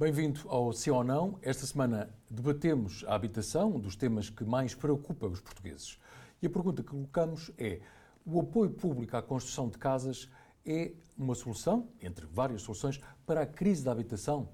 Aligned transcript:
Bem-vindo 0.00 0.42
ao 0.48 0.72
Sim 0.72 0.90
ou 0.90 1.02
Não. 1.02 1.40
Esta 1.42 1.66
semana 1.66 2.08
debatemos 2.30 3.04
a 3.08 3.16
habitação, 3.16 3.74
um 3.74 3.80
dos 3.80 3.96
temas 3.96 4.30
que 4.30 4.44
mais 4.44 4.72
preocupa 4.72 5.26
os 5.26 5.40
portugueses. 5.40 5.98
E 6.40 6.46
a 6.46 6.50
pergunta 6.50 6.84
que 6.84 6.90
colocamos 6.90 7.50
é: 7.58 7.80
o 8.24 8.38
apoio 8.38 8.70
público 8.70 9.16
à 9.16 9.22
construção 9.22 9.68
de 9.68 9.76
casas 9.76 10.30
é 10.64 10.92
uma 11.18 11.34
solução, 11.34 11.88
entre 12.00 12.26
várias 12.26 12.62
soluções, 12.62 13.00
para 13.26 13.42
a 13.42 13.46
crise 13.46 13.82
da 13.82 13.90
habitação? 13.90 14.48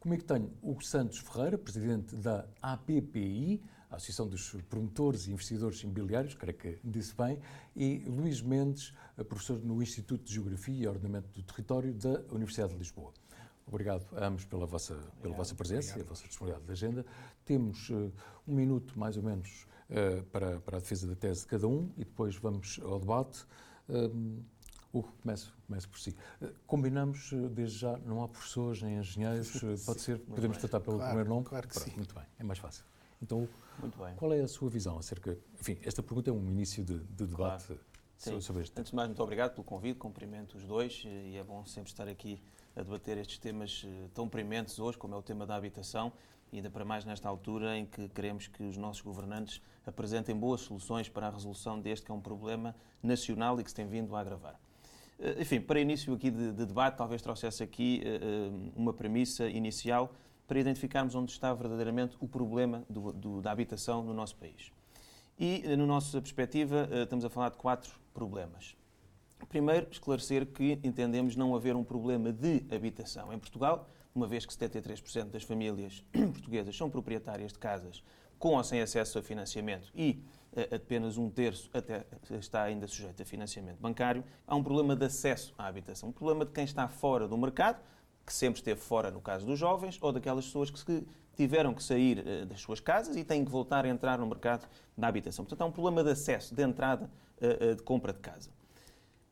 Comigo 0.00 0.24
tenho 0.24 0.50
Hugo 0.60 0.84
Santos 0.84 1.18
Ferreira, 1.18 1.56
presidente 1.56 2.16
da 2.16 2.44
APPI, 2.60 3.62
Associação 3.88 4.26
dos 4.26 4.50
Promotores 4.68 5.28
e 5.28 5.30
Investidores 5.30 5.80
Imobiliários, 5.80 6.34
creio 6.34 6.58
que 6.58 6.76
disse 6.82 7.14
bem, 7.14 7.38
e 7.76 8.00
Luís 8.04 8.42
Mendes, 8.42 8.92
professor 9.28 9.60
no 9.60 9.80
Instituto 9.80 10.24
de 10.24 10.34
Geografia 10.34 10.82
e 10.82 10.88
Ordenamento 10.88 11.28
do 11.28 11.42
Território 11.44 11.94
da 11.94 12.20
Universidade 12.32 12.72
de 12.72 12.78
Lisboa. 12.80 13.12
Obrigado 13.68 14.06
a 14.16 14.26
ambos 14.26 14.44
pela 14.46 14.66
vossa, 14.66 14.94
obrigado, 14.94 15.20
pela 15.20 15.34
vossa 15.34 15.54
presença 15.54 15.90
obrigado. 15.90 15.98
e 15.98 16.06
a 16.06 16.08
vossa 16.08 16.26
disponibilidade 16.26 16.66
de 16.66 16.72
agenda. 16.72 17.06
Temos 17.44 17.90
uh, 17.90 18.12
um 18.46 18.54
minuto, 18.54 18.98
mais 18.98 19.16
ou 19.16 19.22
menos, 19.22 19.66
uh, 19.90 20.22
para, 20.24 20.58
para 20.60 20.78
a 20.78 20.80
defesa 20.80 21.06
da 21.06 21.14
tese 21.14 21.42
de 21.42 21.46
cada 21.48 21.68
um 21.68 21.90
e 21.96 22.04
depois 22.04 22.36
vamos 22.36 22.80
ao 22.82 22.98
debate. 22.98 23.44
Uh, 23.88 24.42
Hugo, 24.90 25.12
começo, 25.22 25.54
começo 25.66 25.86
por 25.86 25.98
si. 26.00 26.16
Combinamos, 26.66 27.30
desde 27.50 27.78
já, 27.78 27.98
não 27.98 28.22
há 28.22 28.28
professores 28.28 28.80
nem 28.80 28.96
engenheiros, 28.96 29.60
pode 29.84 30.00
ser, 30.00 30.18
podemos 30.18 30.56
bem. 30.56 30.60
tratar 30.60 30.80
pelo 30.80 30.96
claro, 30.96 31.10
primeiro 31.10 31.28
nome? 31.28 31.44
Claro 31.44 31.68
que 31.68 31.74
Pronto, 31.74 31.90
sim. 31.90 31.96
Muito 31.96 32.14
bem, 32.14 32.24
é 32.38 32.42
mais 32.42 32.58
fácil. 32.58 32.84
Então, 33.20 33.46
qual 34.16 34.32
é 34.32 34.40
a 34.40 34.48
sua 34.48 34.70
visão 34.70 34.96
acerca... 34.96 35.36
Enfim, 35.60 35.76
esta 35.82 36.02
pergunta 36.02 36.30
é 36.30 36.32
um 36.32 36.48
início 36.48 36.82
de, 36.82 37.00
de 37.00 37.26
debate 37.26 37.66
claro. 37.66 38.42
Sobre 38.42 38.62
este 38.62 38.72
tema. 38.72 38.80
Antes 38.80 38.90
de 38.90 38.96
mais, 38.96 39.08
muito 39.08 39.22
obrigado 39.22 39.52
pelo 39.52 39.64
convite, 39.64 39.98
cumprimento 39.98 40.56
os 40.56 40.64
dois 40.64 41.04
e 41.04 41.36
é 41.36 41.44
bom 41.44 41.64
sempre 41.66 41.90
estar 41.90 42.08
aqui 42.08 42.40
a 42.76 42.82
debater 42.82 43.18
estes 43.18 43.38
temas 43.38 43.84
eh, 43.86 44.08
tão 44.14 44.28
prementes 44.28 44.78
hoje, 44.78 44.96
como 44.96 45.14
é 45.14 45.16
o 45.18 45.22
tema 45.22 45.46
da 45.46 45.56
habitação, 45.56 46.12
ainda 46.52 46.70
para 46.70 46.84
mais 46.84 47.04
nesta 47.04 47.28
altura 47.28 47.76
em 47.76 47.86
que 47.86 48.08
queremos 48.08 48.46
que 48.46 48.62
os 48.62 48.76
nossos 48.76 49.02
governantes 49.02 49.60
apresentem 49.86 50.34
boas 50.34 50.60
soluções 50.62 51.08
para 51.08 51.26
a 51.26 51.30
resolução 51.30 51.80
deste 51.80 52.06
que 52.06 52.12
é 52.12 52.14
um 52.14 52.20
problema 52.20 52.74
nacional 53.02 53.58
e 53.60 53.64
que 53.64 53.70
se 53.70 53.76
tem 53.76 53.86
vindo 53.86 54.14
a 54.14 54.20
agravar. 54.20 54.58
Eh, 55.18 55.42
enfim, 55.42 55.60
para 55.60 55.80
início 55.80 56.14
aqui 56.14 56.30
de, 56.30 56.52
de 56.52 56.66
debate, 56.66 56.96
talvez 56.96 57.20
trouxesse 57.20 57.62
aqui 57.62 58.02
uh, 58.04 58.72
uma 58.76 58.92
premissa 58.92 59.48
inicial 59.48 60.12
para 60.46 60.58
identificarmos 60.58 61.14
onde 61.14 61.32
está 61.32 61.52
verdadeiramente 61.52 62.16
o 62.20 62.28
problema 62.28 62.84
do, 62.88 63.12
do, 63.12 63.42
da 63.42 63.50
habitação 63.50 64.02
no 64.02 64.14
nosso 64.14 64.36
país. 64.36 64.72
E, 65.38 65.62
na 65.76 65.86
nossa 65.86 66.20
perspectiva, 66.20 66.88
estamos 66.90 67.24
a 67.24 67.28
falar 67.28 67.50
de 67.50 67.56
quatro 67.56 67.92
problemas. 68.14 68.74
Primeiro, 69.46 69.86
esclarecer 69.90 70.46
que 70.46 70.78
entendemos 70.82 71.36
não 71.36 71.54
haver 71.54 71.76
um 71.76 71.84
problema 71.84 72.32
de 72.32 72.64
habitação 72.74 73.32
em 73.32 73.38
Portugal, 73.38 73.88
uma 74.14 74.26
vez 74.26 74.44
que 74.44 74.52
73% 74.52 75.30
das 75.30 75.42
famílias 75.42 76.04
portuguesas 76.12 76.76
são 76.76 76.90
proprietárias 76.90 77.52
de 77.52 77.58
casas 77.58 78.02
com 78.38 78.54
ou 78.54 78.64
sem 78.64 78.80
acesso 78.80 79.18
a 79.18 79.22
financiamento 79.22 79.90
e 79.94 80.22
uh, 80.52 80.74
apenas 80.76 81.16
um 81.16 81.28
terço 81.28 81.68
até 81.74 82.04
está 82.38 82.62
ainda 82.62 82.86
sujeito 82.86 83.22
a 83.22 83.24
financiamento 83.24 83.78
bancário, 83.78 84.24
há 84.46 84.54
um 84.54 84.62
problema 84.62 84.94
de 84.94 85.06
acesso 85.06 85.54
à 85.58 85.66
habitação, 85.66 86.10
um 86.10 86.12
problema 86.12 86.44
de 86.44 86.52
quem 86.52 86.64
está 86.64 86.86
fora 86.88 87.26
do 87.26 87.36
mercado, 87.36 87.80
que 88.24 88.32
sempre 88.32 88.60
esteve 88.60 88.80
fora 88.80 89.10
no 89.10 89.20
caso 89.20 89.46
dos 89.46 89.58
jovens, 89.58 89.98
ou 90.00 90.12
daquelas 90.12 90.44
pessoas 90.44 90.70
que 90.70 91.06
tiveram 91.34 91.72
que 91.72 91.82
sair 91.82 92.18
uh, 92.18 92.46
das 92.46 92.60
suas 92.60 92.80
casas 92.80 93.16
e 93.16 93.24
têm 93.24 93.44
que 93.44 93.50
voltar 93.50 93.84
a 93.84 93.88
entrar 93.88 94.18
no 94.18 94.26
mercado 94.26 94.68
da 94.96 95.08
habitação. 95.08 95.44
Portanto, 95.44 95.62
há 95.62 95.66
um 95.66 95.72
problema 95.72 96.04
de 96.04 96.10
acesso, 96.10 96.54
de 96.54 96.62
entrada, 96.62 97.10
uh, 97.40 97.74
de 97.74 97.82
compra 97.82 98.12
de 98.12 98.20
casa. 98.20 98.50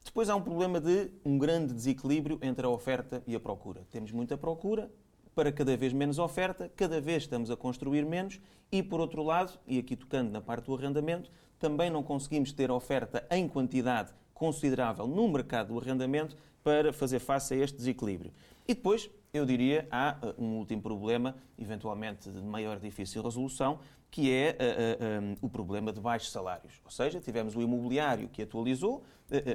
Depois 0.07 0.31
há 0.31 0.37
um 0.37 0.41
problema 0.41 0.81
de 0.81 1.11
um 1.25 1.37
grande 1.37 1.75
desequilíbrio 1.75 2.39
entre 2.41 2.65
a 2.65 2.71
oferta 2.71 3.23
e 3.27 3.35
a 3.35 3.41
procura. 3.41 3.85
Temos 3.91 4.13
muita 4.13 4.39
procura 4.39 4.89
para 5.35 5.51
cada 5.53 5.77
vez 5.77 5.93
menos 5.93 6.19
oferta, 6.19 6.71
cada 6.75 7.01
vez 7.01 7.25
estamos 7.25 7.51
a 7.51 7.57
construir 7.57 8.07
menos 8.07 8.41
e, 8.71 8.83
por 8.83 9.01
outro 9.01 9.23
lado, 9.23 9.59
e 9.67 9.79
aqui 9.79 9.97
tocando 9.97 10.31
na 10.31 10.41
parte 10.41 10.67
do 10.67 10.75
arrendamento, 10.75 11.31
também 11.59 11.91
não 11.91 12.05
conseguimos 12.05 12.53
ter 12.53 12.71
oferta 12.71 13.27
em 13.31 13.49
quantidade 13.49 14.15
considerável 14.33 15.09
no 15.09 15.29
mercado 15.29 15.75
do 15.75 15.79
arrendamento 15.79 16.37
para 16.63 16.93
fazer 16.93 17.19
face 17.19 17.53
a 17.53 17.57
este 17.59 17.77
desequilíbrio. 17.77 18.33
E 18.67 18.75
depois, 18.75 19.11
eu 19.33 19.45
diria, 19.45 19.87
há 19.91 20.17
uh, 20.23 20.43
um 20.43 20.57
último 20.59 20.83
problema, 20.83 21.37
eventualmente 21.59 22.31
de 22.31 22.43
maior 22.43 22.79
difícil 22.79 23.23
resolução, 23.23 23.79
que 24.11 24.33
é 24.33 24.57
uh, 24.57 25.23
uh, 25.23 25.23
um, 25.23 25.47
o 25.47 25.49
problema 25.49 25.93
de 25.93 26.01
baixos 26.01 26.31
salários. 26.31 26.81
Ou 26.85 26.91
seja, 26.91 27.21
tivemos 27.21 27.55
o 27.57 27.61
imobiliário 27.61 28.29
que 28.29 28.43
atualizou, 28.43 29.03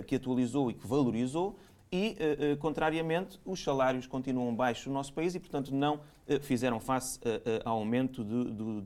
que 0.05 0.15
atualizou 0.15 0.69
e 0.69 0.73
que 0.73 0.85
valorizou, 0.85 1.57
e, 1.93 2.15
contrariamente, 2.59 3.39
os 3.45 3.61
salários 3.61 4.07
continuam 4.07 4.53
baixos 4.55 4.87
no 4.87 4.93
nosso 4.93 5.13
país 5.13 5.35
e, 5.35 5.39
portanto, 5.39 5.73
não 5.73 6.01
fizeram 6.41 6.79
face 6.79 7.19
ao 7.65 7.77
aumento 7.77 8.23
do, 8.23 8.45
do, 8.45 8.81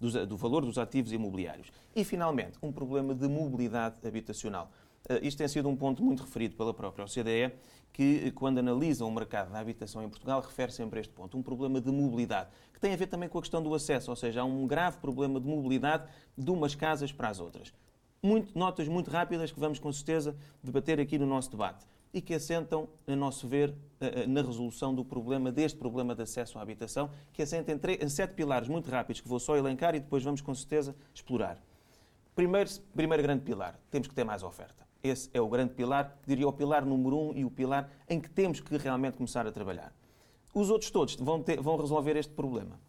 do, 0.00 0.26
do 0.26 0.36
valor 0.36 0.64
dos 0.64 0.78
ativos 0.78 1.12
imobiliários. 1.12 1.70
E, 1.94 2.02
finalmente, 2.04 2.58
um 2.62 2.72
problema 2.72 3.14
de 3.14 3.28
mobilidade 3.28 3.96
habitacional. 4.06 4.70
Uh, 5.08 5.20
isto 5.22 5.36
tem 5.36 5.48
sido 5.48 5.68
um 5.68 5.76
ponto 5.76 6.02
muito 6.02 6.22
referido 6.22 6.56
pela 6.56 6.72
própria 6.72 7.04
OCDE, 7.04 7.52
que, 7.94 8.32
quando 8.32 8.58
analisa 8.58 9.04
o 9.04 9.10
mercado 9.10 9.52
da 9.52 9.60
habitação 9.60 10.02
em 10.02 10.08
Portugal, 10.08 10.40
refere 10.40 10.72
sempre 10.72 10.98
a 10.98 11.00
este 11.00 11.12
ponto. 11.12 11.38
Um 11.38 11.42
problema 11.42 11.80
de 11.80 11.90
mobilidade, 11.92 12.50
que 12.72 12.80
tem 12.80 12.92
a 12.92 12.96
ver 12.96 13.06
também 13.06 13.28
com 13.28 13.38
a 13.38 13.40
questão 13.40 13.62
do 13.62 13.72
acesso, 13.72 14.10
ou 14.10 14.16
seja, 14.16 14.40
há 14.40 14.44
um 14.44 14.66
grave 14.66 14.98
problema 14.98 15.40
de 15.40 15.46
mobilidade 15.46 16.04
de 16.36 16.50
umas 16.50 16.74
casas 16.74 17.12
para 17.12 17.28
as 17.28 17.38
outras. 17.38 17.72
Muito, 18.20 18.58
notas 18.58 18.88
muito 18.88 19.10
rápidas 19.10 19.52
que 19.52 19.60
vamos, 19.60 19.78
com 19.78 19.92
certeza, 19.92 20.36
debater 20.60 20.98
aqui 20.98 21.16
no 21.16 21.26
nosso 21.26 21.52
debate 21.52 21.86
e 22.12 22.20
que 22.20 22.34
assentam, 22.34 22.88
a 23.06 23.14
nosso 23.14 23.46
ver, 23.46 23.72
na 24.26 24.42
resolução 24.42 24.92
do 24.92 25.04
problema, 25.04 25.52
deste 25.52 25.78
problema 25.78 26.16
de 26.16 26.22
acesso 26.22 26.58
à 26.58 26.62
habitação, 26.62 27.10
que 27.32 27.42
assenta 27.42 27.72
em 27.72 28.08
sete 28.08 28.34
pilares 28.34 28.68
muito 28.68 28.90
rápidos, 28.90 29.20
que 29.20 29.28
vou 29.28 29.38
só 29.38 29.56
elencar 29.56 29.94
e 29.94 30.00
depois 30.00 30.22
vamos, 30.24 30.40
com 30.40 30.54
certeza, 30.54 30.96
explorar. 31.14 31.60
Primeiro, 32.34 32.68
primeiro 32.94 33.22
grande 33.22 33.42
pilar, 33.42 33.78
temos 33.90 34.08
que 34.08 34.14
ter 34.14 34.24
mais 34.24 34.42
oferta. 34.42 34.84
Esse 35.02 35.30
é 35.32 35.40
o 35.40 35.48
grande 35.48 35.74
pilar, 35.74 36.18
diria 36.26 36.48
o 36.48 36.52
pilar 36.52 36.84
número 36.84 37.16
um 37.16 37.32
e 37.34 37.44
o 37.44 37.50
pilar 37.50 37.90
em 38.08 38.18
que 38.18 38.28
temos 38.28 38.58
que 38.58 38.76
realmente 38.76 39.16
começar 39.16 39.46
a 39.46 39.52
trabalhar. 39.52 39.92
Os 40.52 40.70
outros 40.70 40.90
todos 40.90 41.14
vão, 41.16 41.42
ter, 41.42 41.60
vão 41.60 41.76
resolver 41.76 42.16
este 42.16 42.32
problema. 42.32 42.80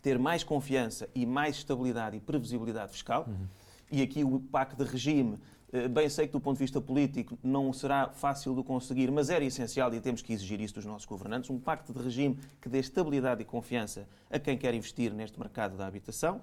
Ter 0.00 0.18
mais 0.18 0.42
confiança 0.42 1.08
e 1.14 1.26
mais 1.26 1.56
estabilidade 1.56 2.16
e 2.16 2.20
previsibilidade 2.20 2.92
fiscal. 2.92 3.26
Uhum. 3.26 3.46
E 3.90 4.00
aqui 4.00 4.24
o 4.24 4.38
pacto 4.38 4.82
de 4.82 4.90
regime, 4.90 5.36
bem 5.90 6.08
sei 6.08 6.26
que 6.26 6.32
do 6.32 6.40
ponto 6.40 6.56
de 6.56 6.64
vista 6.64 6.80
político 6.80 7.38
não 7.42 7.72
será 7.72 8.10
fácil 8.10 8.54
de 8.54 8.62
conseguir, 8.62 9.10
mas 9.10 9.28
era 9.28 9.44
essencial 9.44 9.92
e 9.92 10.00
temos 10.00 10.22
que 10.22 10.32
exigir 10.32 10.60
isso 10.60 10.74
dos 10.74 10.86
nossos 10.86 11.06
governantes. 11.06 11.50
Um 11.50 11.58
pacto 11.58 11.92
de 11.92 12.00
regime 12.02 12.38
que 12.60 12.68
dê 12.68 12.78
estabilidade 12.78 13.42
e 13.42 13.44
confiança 13.44 14.08
a 14.30 14.38
quem 14.38 14.56
quer 14.56 14.72
investir 14.72 15.12
neste 15.12 15.38
mercado 15.38 15.76
da 15.76 15.86
habitação. 15.86 16.40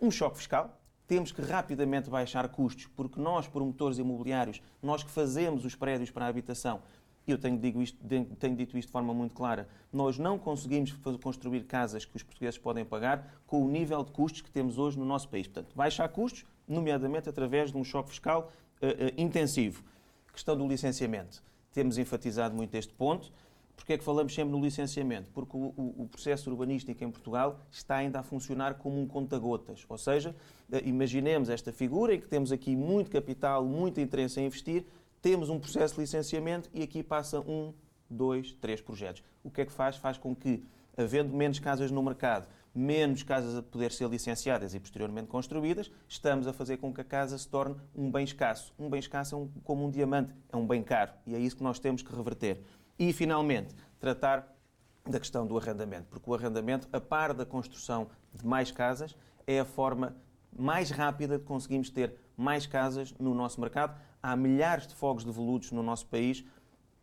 Um 0.00 0.10
choque 0.10 0.36
fiscal, 0.36 0.78
temos 1.12 1.30
que 1.30 1.42
rapidamente 1.42 2.08
baixar 2.08 2.48
custos, 2.48 2.86
porque 2.96 3.20
nós, 3.20 3.46
promotores 3.46 3.98
imobiliários, 3.98 4.62
nós 4.82 5.02
que 5.02 5.10
fazemos 5.10 5.62
os 5.62 5.74
prédios 5.74 6.10
para 6.10 6.24
a 6.24 6.28
habitação, 6.28 6.80
eu 7.26 7.36
tenho, 7.36 7.58
digo 7.58 7.82
isto, 7.82 7.98
tenho 8.38 8.56
dito 8.56 8.78
isto 8.78 8.88
de 8.88 8.92
forma 8.92 9.12
muito 9.12 9.34
clara, 9.34 9.68
nós 9.92 10.18
não 10.18 10.38
conseguimos 10.38 10.90
construir 11.20 11.64
casas 11.64 12.06
que 12.06 12.16
os 12.16 12.22
portugueses 12.22 12.58
podem 12.58 12.82
pagar 12.82 13.42
com 13.46 13.62
o 13.62 13.68
nível 13.68 14.02
de 14.02 14.10
custos 14.10 14.40
que 14.40 14.50
temos 14.50 14.78
hoje 14.78 14.98
no 14.98 15.04
nosso 15.04 15.28
país. 15.28 15.46
Portanto, 15.46 15.74
baixar 15.76 16.08
custos, 16.08 16.46
nomeadamente 16.66 17.28
através 17.28 17.70
de 17.70 17.76
um 17.76 17.84
choque 17.84 18.08
fiscal 18.08 18.50
uh, 18.80 18.86
uh, 18.86 19.20
intensivo. 19.20 19.84
Questão 20.32 20.56
do 20.56 20.66
licenciamento. 20.66 21.42
Temos 21.74 21.98
enfatizado 21.98 22.54
muito 22.54 22.74
este 22.74 22.94
ponto. 22.94 23.30
Porquê 23.76 23.94
é 23.94 23.98
que 23.98 24.04
falamos 24.04 24.34
sempre 24.34 24.52
no 24.52 24.62
licenciamento? 24.62 25.28
Porque 25.32 25.56
o, 25.56 25.74
o, 25.76 26.02
o, 26.02 26.08
processo 26.08 26.48
urbanístico 26.50 27.02
em 27.02 27.10
Portugal 27.10 27.60
está 27.70 27.96
ainda 27.96 28.20
a 28.20 28.22
funcionar 28.22 28.74
como 28.74 29.00
um 29.00 29.06
conta-gotas. 29.06 29.84
Ou 29.88 29.98
seja, 29.98 30.36
eh, 30.70 30.82
imaginemos 30.84 31.48
esta 31.48 31.72
figura 31.72 32.14
em 32.14 32.20
que 32.20 32.28
temos 32.28 32.52
aqui 32.52 32.76
muito 32.76 33.10
capital, 33.10 33.64
muito 33.64 34.00
interesse 34.00 34.40
em 34.40 34.46
investir, 34.46 34.84
temos 35.20 35.48
um 35.48 35.58
processo 35.58 35.94
de 35.94 36.00
licenciamento 36.00 36.70
e 36.72 36.82
aqui 36.82 37.02
passa 37.02 37.40
um, 37.40 37.72
dois, 38.08 38.52
três 38.52 38.80
projetos. 38.80 39.22
O 39.42 39.50
que 39.50 39.62
é 39.62 39.64
que 39.64 39.72
faz? 39.72 39.96
Faz 39.96 40.18
com 40.18 40.34
que, 40.34 40.62
havendo 40.96 41.34
menos 41.34 41.58
casas 41.58 41.90
no 41.90 42.02
mercado, 42.02 42.46
menos 42.74 43.22
casas 43.22 43.56
a 43.56 43.62
poder 43.62 43.92
ser 43.92 44.08
licenciadas 44.08 44.74
e 44.74 44.80
posteriormente 44.80 45.28
construídas, 45.28 45.90
estamos 46.08 46.46
a 46.46 46.52
fazer 46.52 46.78
com 46.78 46.92
que 46.92 47.00
a 47.00 47.04
casa 47.04 47.36
se 47.36 47.48
torne 47.48 47.76
um 47.94 48.10
bem 48.10 48.24
escasso. 48.24 48.72
Um 48.78 48.88
bem 48.88 49.00
escasso 49.00 49.34
é 49.34 49.38
um, 49.38 49.48
como 49.62 49.86
um 49.86 49.90
diamante, 49.90 50.32
é 50.50 50.56
um 50.56 50.66
bem 50.66 50.82
caro 50.82 51.12
e 51.26 51.34
é 51.34 51.38
isso 51.38 51.56
que 51.56 51.62
nós 51.62 51.78
temos 51.78 52.02
que 52.02 52.14
reverter. 52.14 52.62
E, 53.02 53.12
finalmente, 53.12 53.74
tratar 53.98 54.56
da 55.04 55.18
questão 55.18 55.44
do 55.44 55.58
arrendamento, 55.58 56.06
porque 56.08 56.30
o 56.30 56.34
arrendamento, 56.34 56.88
a 56.92 57.00
par 57.00 57.34
da 57.34 57.44
construção 57.44 58.08
de 58.32 58.46
mais 58.46 58.70
casas, 58.70 59.16
é 59.44 59.58
a 59.58 59.64
forma 59.64 60.16
mais 60.56 60.92
rápida 60.92 61.36
de 61.36 61.44
conseguirmos 61.44 61.90
ter 61.90 62.14
mais 62.36 62.64
casas 62.64 63.12
no 63.18 63.34
nosso 63.34 63.60
mercado. 63.60 64.00
Há 64.22 64.36
milhares 64.36 64.86
de 64.86 64.94
fogos 64.94 65.24
devolutos 65.24 65.72
no 65.72 65.82
nosso 65.82 66.06
país. 66.06 66.44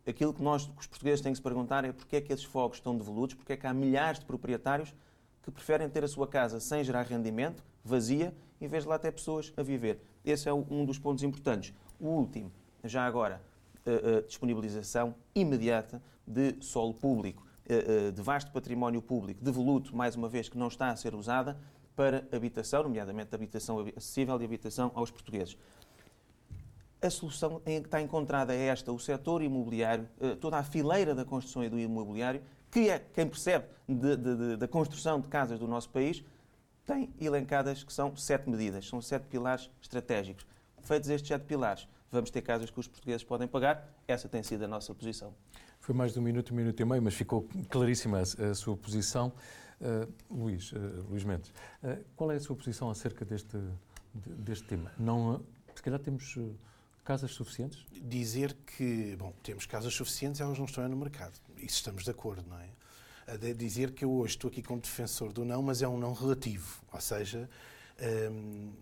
Aquilo 0.06 0.32
que 0.32 0.42
nós, 0.42 0.70
os 0.74 0.86
portugueses, 0.86 1.20
têm 1.20 1.32
que 1.32 1.36
se 1.36 1.42
perguntar 1.42 1.84
é 1.84 1.92
porque 1.92 2.16
é 2.16 2.20
que 2.22 2.32
esses 2.32 2.46
fogos 2.46 2.78
estão 2.78 2.96
devolutos, 2.96 3.34
porque 3.34 3.52
é 3.52 3.56
que 3.58 3.66
há 3.66 3.74
milhares 3.74 4.20
de 4.20 4.24
proprietários 4.24 4.94
que 5.42 5.50
preferem 5.50 5.86
ter 5.90 6.02
a 6.02 6.08
sua 6.08 6.26
casa 6.26 6.60
sem 6.60 6.82
gerar 6.82 7.02
rendimento, 7.02 7.62
vazia, 7.84 8.34
em 8.58 8.66
vez 8.66 8.84
de 8.84 8.88
lá 8.88 8.98
ter 8.98 9.12
pessoas 9.12 9.52
a 9.54 9.62
viver. 9.62 10.00
Esse 10.24 10.48
é 10.48 10.54
um 10.54 10.82
dos 10.86 10.98
pontos 10.98 11.22
importantes. 11.22 11.74
O 12.00 12.06
último, 12.06 12.50
já 12.84 13.04
agora, 13.04 13.49
a 13.86 14.20
disponibilização 14.26 15.14
imediata 15.34 16.02
de 16.26 16.56
solo 16.60 16.94
público. 16.94 17.46
de 18.14 18.20
vasto 18.20 18.50
património 18.50 19.00
público, 19.00 19.44
devoluto, 19.44 19.94
mais 19.94 20.16
uma 20.16 20.28
vez, 20.28 20.48
que 20.48 20.58
não 20.58 20.66
está 20.66 20.90
a 20.90 20.96
ser 20.96 21.14
usada, 21.14 21.56
para 21.94 22.26
habitação, 22.32 22.82
nomeadamente 22.82 23.34
habitação 23.34 23.86
acessível 23.96 24.40
e 24.40 24.44
habitação 24.44 24.90
aos 24.94 25.10
portugueses. 25.10 25.56
A 27.02 27.10
solução 27.10 27.60
que 27.60 27.70
está 27.70 28.00
encontrada 28.00 28.54
é 28.54 28.66
esta: 28.66 28.90
o 28.90 28.98
setor 28.98 29.42
imobiliário, 29.42 30.08
toda 30.40 30.56
a 30.56 30.62
fileira 30.62 31.14
da 31.14 31.24
construção 31.24 31.62
e 31.62 31.68
do 31.68 31.78
imobiliário, 31.78 32.42
que 32.70 32.88
é 32.88 32.98
quem 32.98 33.26
percebe 33.26 33.66
de, 33.88 34.16
de, 34.16 34.36
de, 34.36 34.56
da 34.56 34.66
construção 34.66 35.20
de 35.20 35.28
casas 35.28 35.58
do 35.58 35.68
nosso 35.68 35.90
país, 35.90 36.24
tem 36.86 37.12
elencadas 37.20 37.82
que 37.84 37.92
são 37.92 38.16
sete 38.16 38.48
medidas, 38.48 38.88
são 38.88 39.00
sete 39.00 39.26
pilares 39.26 39.70
estratégicos. 39.80 40.46
Feitos 40.82 41.08
estes 41.10 41.28
sete 41.28 41.44
pilares, 41.44 41.86
vamos 42.10 42.30
ter 42.30 42.42
casas 42.42 42.70
que 42.70 42.78
os 42.78 42.86
portugueses 42.86 43.24
podem 43.24 43.46
pagar. 43.46 43.88
Essa 44.06 44.28
tem 44.28 44.42
sido 44.42 44.64
a 44.64 44.68
nossa 44.68 44.94
posição. 44.94 45.34
Foi 45.80 45.94
mais 45.94 46.12
de 46.12 46.18
um 46.18 46.22
minuto, 46.22 46.52
um 46.52 46.56
minuto 46.56 46.80
e 46.80 46.84
meio, 46.84 47.02
mas 47.02 47.14
ficou 47.14 47.48
claríssima 47.68 48.20
a, 48.20 48.54
sua 48.54 48.76
posição. 48.76 49.32
Uh, 49.80 50.12
Luís, 50.30 50.72
uh, 50.72 50.76
Luís 51.08 51.24
Mendes, 51.24 51.48
uh, 51.82 52.04
qual 52.14 52.30
é 52.30 52.36
a 52.36 52.40
sua 52.40 52.54
posição 52.54 52.90
acerca 52.90 53.24
deste, 53.24 53.56
deste 54.14 54.66
tema? 54.66 54.92
Não, 54.98 55.42
se 55.74 55.82
calhar 55.82 55.98
temos 55.98 56.36
casas 57.02 57.30
suficientes? 57.30 57.86
Dizer 57.90 58.54
que, 58.66 59.16
bom, 59.16 59.32
temos 59.42 59.64
casas 59.64 59.94
suficientes, 59.94 60.38
elas 60.38 60.58
não 60.58 60.66
estão 60.66 60.86
no 60.86 60.96
mercado. 60.96 61.32
Isso 61.56 61.76
estamos 61.76 62.04
de 62.04 62.10
acordo, 62.10 62.44
não 62.48 62.58
é? 62.58 62.68
dizer 63.54 63.92
que 63.92 64.04
eu 64.04 64.10
hoje 64.10 64.34
estou 64.34 64.48
aqui 64.48 64.60
como 64.60 64.80
defensor 64.80 65.32
do 65.32 65.44
não, 65.44 65.62
mas 65.62 65.82
é 65.82 65.88
um 65.88 65.96
não 65.96 66.12
relativo. 66.12 66.82
Ou 66.92 67.00
seja, 67.00 67.48
um, 68.00 68.04
ehm, 68.04 68.72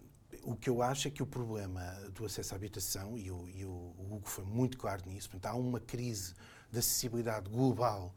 o 0.48 0.56
que 0.56 0.70
eu 0.70 0.80
acho 0.80 1.08
é 1.08 1.10
que 1.10 1.22
o 1.22 1.26
problema 1.26 1.82
do 2.14 2.24
acesso 2.24 2.54
à 2.54 2.56
habitação, 2.56 3.18
e 3.18 3.30
o, 3.30 3.46
e 3.50 3.66
o 3.66 3.94
Hugo 3.98 4.26
foi 4.26 4.44
muito 4.44 4.78
claro 4.78 5.02
nisso, 5.06 5.28
portanto, 5.28 5.52
há 5.52 5.54
uma 5.54 5.78
crise 5.78 6.34
de 6.72 6.78
acessibilidade 6.78 7.50
global 7.50 8.14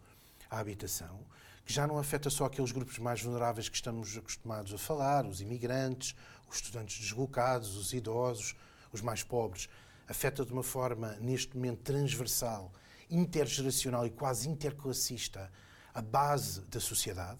à 0.49 0.59
habitação, 0.59 1.25
que 1.65 1.73
já 1.73 1.85
não 1.85 1.97
afeta 1.97 2.29
só 2.29 2.45
aqueles 2.45 2.71
grupos 2.71 2.97
mais 2.99 3.21
vulneráveis 3.21 3.67
que 3.67 3.75
estamos 3.75 4.17
acostumados 4.17 4.73
a 4.73 4.77
falar, 4.77 5.25
os 5.25 5.41
imigrantes, 5.41 6.15
os 6.49 6.55
estudantes 6.55 7.01
deslocados, 7.01 7.75
os 7.75 7.91
idosos, 7.91 8.55
os 8.93 9.01
mais 9.01 9.23
pobres. 9.23 9.67
Afeta 10.07 10.45
de 10.45 10.53
uma 10.53 10.63
forma, 10.63 11.17
neste 11.19 11.57
momento, 11.57 11.81
transversal, 11.81 12.71
intergeracional 13.09 14.07
e 14.07 14.09
quase 14.09 14.47
interclassista 14.47 15.51
a 15.93 16.01
base 16.01 16.61
da 16.61 16.79
sociedade 16.79 17.39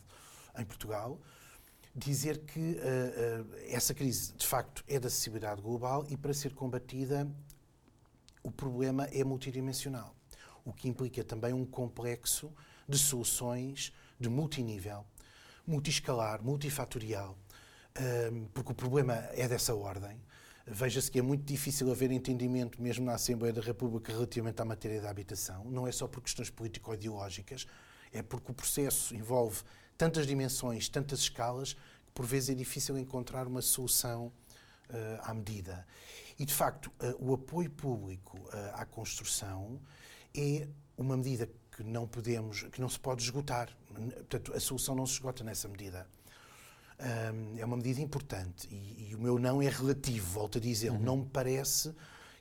em 0.57 0.65
Portugal. 0.65 1.17
Dizer 1.93 2.39
que 2.45 2.59
uh, 2.59 3.41
uh, 3.41 3.55
essa 3.67 3.93
crise, 3.93 4.33
de 4.33 4.47
facto, 4.47 4.83
é 4.87 4.97
da 4.97 5.07
acessibilidade 5.07 5.61
global 5.61 6.05
e, 6.09 6.15
para 6.15 6.33
ser 6.33 6.53
combatida, 6.53 7.29
o 8.41 8.49
problema 8.49 9.05
é 9.05 9.23
multidimensional, 9.23 10.15
o 10.63 10.71
que 10.71 10.87
implica 10.87 11.23
também 11.23 11.53
um 11.53 11.65
complexo 11.65 12.51
de 12.87 12.97
soluções 12.97 13.93
de 14.19 14.29
multinível, 14.29 15.05
multiscalar, 15.67 16.41
multifatorial, 16.41 17.37
porque 18.53 18.71
o 18.71 18.75
problema 18.75 19.13
é 19.33 19.47
dessa 19.47 19.75
ordem. 19.75 20.19
Veja-se 20.65 21.11
que 21.11 21.19
é 21.19 21.21
muito 21.21 21.43
difícil 21.43 21.91
haver 21.91 22.11
entendimento, 22.11 22.81
mesmo 22.81 23.05
na 23.05 23.13
Assembleia 23.13 23.53
da 23.53 23.61
República, 23.61 24.11
relativamente 24.11 24.61
à 24.61 24.65
matéria 24.65 25.01
da 25.01 25.09
habitação. 25.09 25.65
Não 25.65 25.87
é 25.87 25.91
só 25.91 26.07
por 26.07 26.21
questões 26.21 26.49
político-ideológicas, 26.49 27.67
é 28.11 28.21
porque 28.23 28.51
o 28.51 28.55
processo 28.55 29.15
envolve 29.15 29.61
tantas 30.01 30.25
dimensões, 30.25 30.89
tantas 30.89 31.19
escalas, 31.19 31.73
que 31.73 32.11
por 32.15 32.25
vezes 32.25 32.49
é 32.49 32.55
difícil 32.55 32.97
encontrar 32.97 33.45
uma 33.45 33.61
solução 33.61 34.33
uh, 34.89 35.21
à 35.21 35.31
medida. 35.31 35.85
E, 36.39 36.43
de 36.43 36.51
facto, 36.51 36.91
uh, 36.99 37.15
o 37.19 37.35
apoio 37.35 37.69
público 37.69 38.39
uh, 38.39 38.49
à 38.73 38.83
construção 38.83 39.79
é 40.35 40.67
uma 40.97 41.15
medida 41.15 41.47
que 41.69 41.83
não 41.83 42.07
podemos, 42.07 42.63
que 42.63 42.81
não 42.81 42.89
se 42.89 42.99
pode 42.99 43.21
esgotar. 43.21 43.69
Portanto, 43.93 44.53
a 44.55 44.59
solução 44.59 44.95
não 44.95 45.05
se 45.05 45.13
esgota 45.13 45.43
nessa 45.43 45.67
medida. 45.67 46.07
Um, 46.99 47.59
é 47.59 47.63
uma 47.63 47.77
medida 47.77 48.01
importante 48.01 48.67
e, 48.71 49.09
e, 49.09 49.15
o 49.15 49.19
meu 49.19 49.37
não 49.37 49.61
é 49.61 49.69
relativo, 49.69 50.31
volto 50.31 50.57
a 50.57 50.61
dizer, 50.61 50.91
uhum. 50.91 50.99
não 50.99 51.17
me 51.17 51.25
parece 51.25 51.93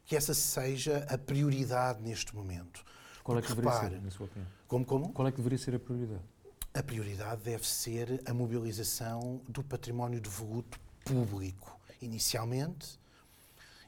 que 0.07 0.17
essa 0.17 0.33
seja 0.33 1.07
a 1.11 1.19
prioridade 1.19 2.03
neste 2.03 2.35
momento. 2.35 2.83
Qual 3.23 3.39
é 3.39 3.43
que 3.43 3.49
deveria 3.49 3.71
repare, 3.71 3.95
ser, 3.97 4.03
na 4.03 4.11
sua 4.11 4.27
opinião? 4.27 4.51
Como, 4.67 4.85
como? 4.87 5.13
Qual 5.13 5.29
é 5.29 5.31
que 5.31 5.37
deveria 5.37 5.59
ser 5.59 5.75
a 5.75 5.79
prioridade? 5.79 6.25
A 6.73 6.83
prioridade 6.83 7.43
deve 7.43 7.67
ser 7.67 8.23
a 8.25 8.33
mobilização 8.33 9.41
do 9.49 9.63
património 9.63 10.21
devoluto 10.21 10.79
público, 11.05 11.79
inicialmente, 12.01 12.99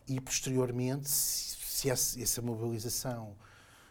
e 0.09 0.21
posteriormente, 0.21 1.09
se 1.09 1.89
essa 1.89 2.43
mobilização 2.43 3.37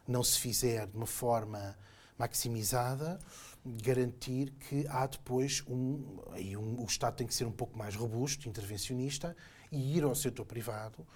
não 0.06 0.22
se 0.22 0.38
fizer 0.38 0.88
de 0.88 0.98
uma 0.98 1.06
forma 1.06 1.78
maximizada, 2.18 3.18
garantir 3.66 4.52
que 4.52 4.86
há 4.90 5.08
depois 5.08 5.64
um, 5.68 6.20
aí 6.32 6.58
um, 6.58 6.82
o 6.82 6.86
Estado 6.86 7.16
tem 7.16 7.28
que 7.28 7.34
ser 7.34 7.46
um 7.46 7.52
pouco 7.52 7.78
mais 7.78 7.96
robusto, 7.96 8.50
intervencionista 8.50 9.36
e 9.72 9.98
ir 9.98 10.04
ao 10.04 10.14
setor 10.14 10.46
privado 10.46 11.08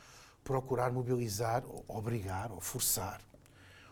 procurar 0.45 0.91
mobilizar, 0.91 1.63
obrigar 1.87 2.51
ou 2.51 2.61
forçar 2.61 3.19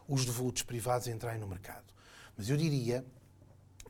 os 0.07 0.24
devolutos 0.24 0.62
privados 0.62 1.07
a 1.07 1.12
entrarem 1.12 1.41
no 1.41 1.47
mercado. 1.47 1.83
Mas 2.38 2.47
eu 2.47 2.56
diria, 2.56 3.03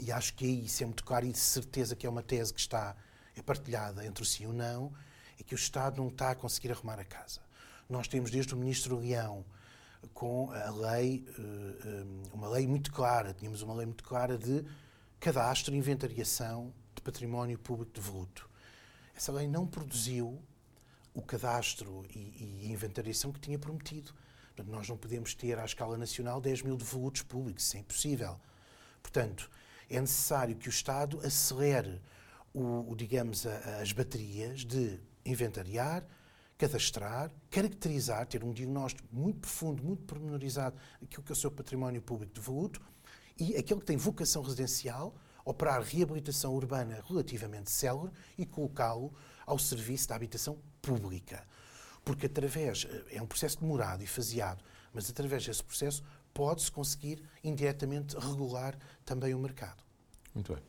e 0.04 0.12
acho 0.12 0.34
que 0.34 0.46
aí 0.46 0.66
isso 0.66 0.84
é 0.84 0.86
muito 0.86 1.04
claro 1.04 1.26
e 1.26 1.32
de 1.32 1.40
certeza 1.40 1.96
que 1.96 2.06
é 2.06 2.10
uma 2.10 2.22
tese 2.22 2.54
que 2.54 2.60
está 2.60 2.96
é 3.36 3.42
partilhada 3.42 4.06
entre 4.06 4.22
o 4.22 4.26
sim 4.26 4.44
e 4.44 4.48
o 4.48 4.54
não, 4.54 4.94
é 5.40 5.44
que 5.44 5.56
o 5.56 5.58
Estado 5.58 5.98
não 5.98 6.10
está 6.10 6.32
a 6.32 6.36
conseguir 6.36 6.72
arrumar 6.72 7.00
a 7.00 7.06
casa. 7.06 7.42
Nós 7.90 8.08
temos 8.08 8.30
desde 8.30 8.54
o 8.54 8.58
Ministro 8.58 9.00
Leão 9.00 9.46
com 10.14 10.52
a 10.52 10.70
lei, 10.70 11.26
eh, 11.28 11.42
eh, 11.86 12.06
uma 12.34 12.50
lei 12.50 12.68
muito 12.68 12.92
clara, 12.92 13.34
tínhamos 13.34 13.62
uma 13.62 13.74
lei 13.74 13.86
muito 13.86 14.04
clara 14.04 14.38
de 14.38 14.66
cadastro 15.20 15.74
e 15.74 15.78
inventariação 15.78 16.74
de 16.94 17.02
património 17.02 17.58
público 17.58 17.92
devoluto. 17.94 18.50
Essa 19.16 19.32
lei 19.32 19.48
não 19.48 19.66
produziu 19.66 20.42
o 21.14 21.22
cadastro 21.22 22.06
e, 22.14 22.66
e 22.66 22.72
inventariação 22.72 23.32
que 23.32 23.40
tinha 23.40 23.58
prometido. 23.58 24.14
Portanto, 24.48 24.72
nós 24.76 24.90
não 24.90 24.98
podemos 24.98 25.34
ter 25.34 25.58
à 25.58 25.66
escala 25.66 25.98
nacional 25.98 26.42
10 26.42 26.64
mil 26.64 26.76
devolutos 26.76 27.22
públicos, 27.22 27.64
isso 27.64 27.78
é 27.78 27.80
impossível. 27.80 28.40
Portanto, 29.02 29.50
é 29.90 30.00
necessário 30.00 30.56
que 30.56 30.68
o 30.68 30.70
Estado 30.70 31.20
acelere 31.24 32.02
o, 32.54 32.92
o 32.92 32.96
digamos, 32.96 33.46
a, 33.46 33.82
as 33.82 33.92
baterias 33.92 34.62
de 34.62 35.00
inventariar, 35.26 36.06
cadastrar, 36.58 37.32
caracterizar, 37.50 38.26
ter 38.28 38.44
um 38.44 38.54
diagnóstico 38.54 39.08
muito 39.12 39.40
profundo, 39.40 39.84
muito 39.84 40.04
pormenorizado 40.04 40.76
daquilo 41.02 41.24
que 41.24 41.32
é 41.32 41.34
o 41.34 41.36
seu 41.36 41.52
património 41.52 42.02
público 42.02 42.34
devoluto 42.34 42.82
e 43.38 43.56
aquele 43.56 43.80
que 43.80 43.86
tem 43.86 43.98
vocação 43.98 44.42
residencial, 44.44 45.16
operar 45.44 45.82
reabilitação 45.82 46.54
urbana 46.54 47.04
relativamente 47.08 47.72
célere 47.72 48.12
e 48.38 48.46
colocá-lo 48.46 49.14
ao 49.46 49.58
serviço 49.60 50.08
da 50.08 50.16
habitação 50.16 50.58
pública. 50.82 51.46
Porque 52.06 52.28
através, 52.28 52.88
é 53.10 53.22
um 53.22 53.26
processo 53.26 53.60
demorado 53.60 54.04
e 54.04 54.08
faseado, 54.08 54.64
mas 54.94 55.10
através 55.10 55.46
desse 55.46 55.64
processo 55.64 56.04
pode-se 56.34 56.72
conseguir 56.72 57.24
indiretamente 57.44 58.18
regular 58.18 58.78
também 59.06 59.34
o 59.34 59.40
mercado. 59.40 59.84
Muito 60.34 60.54
bem. 60.54 60.64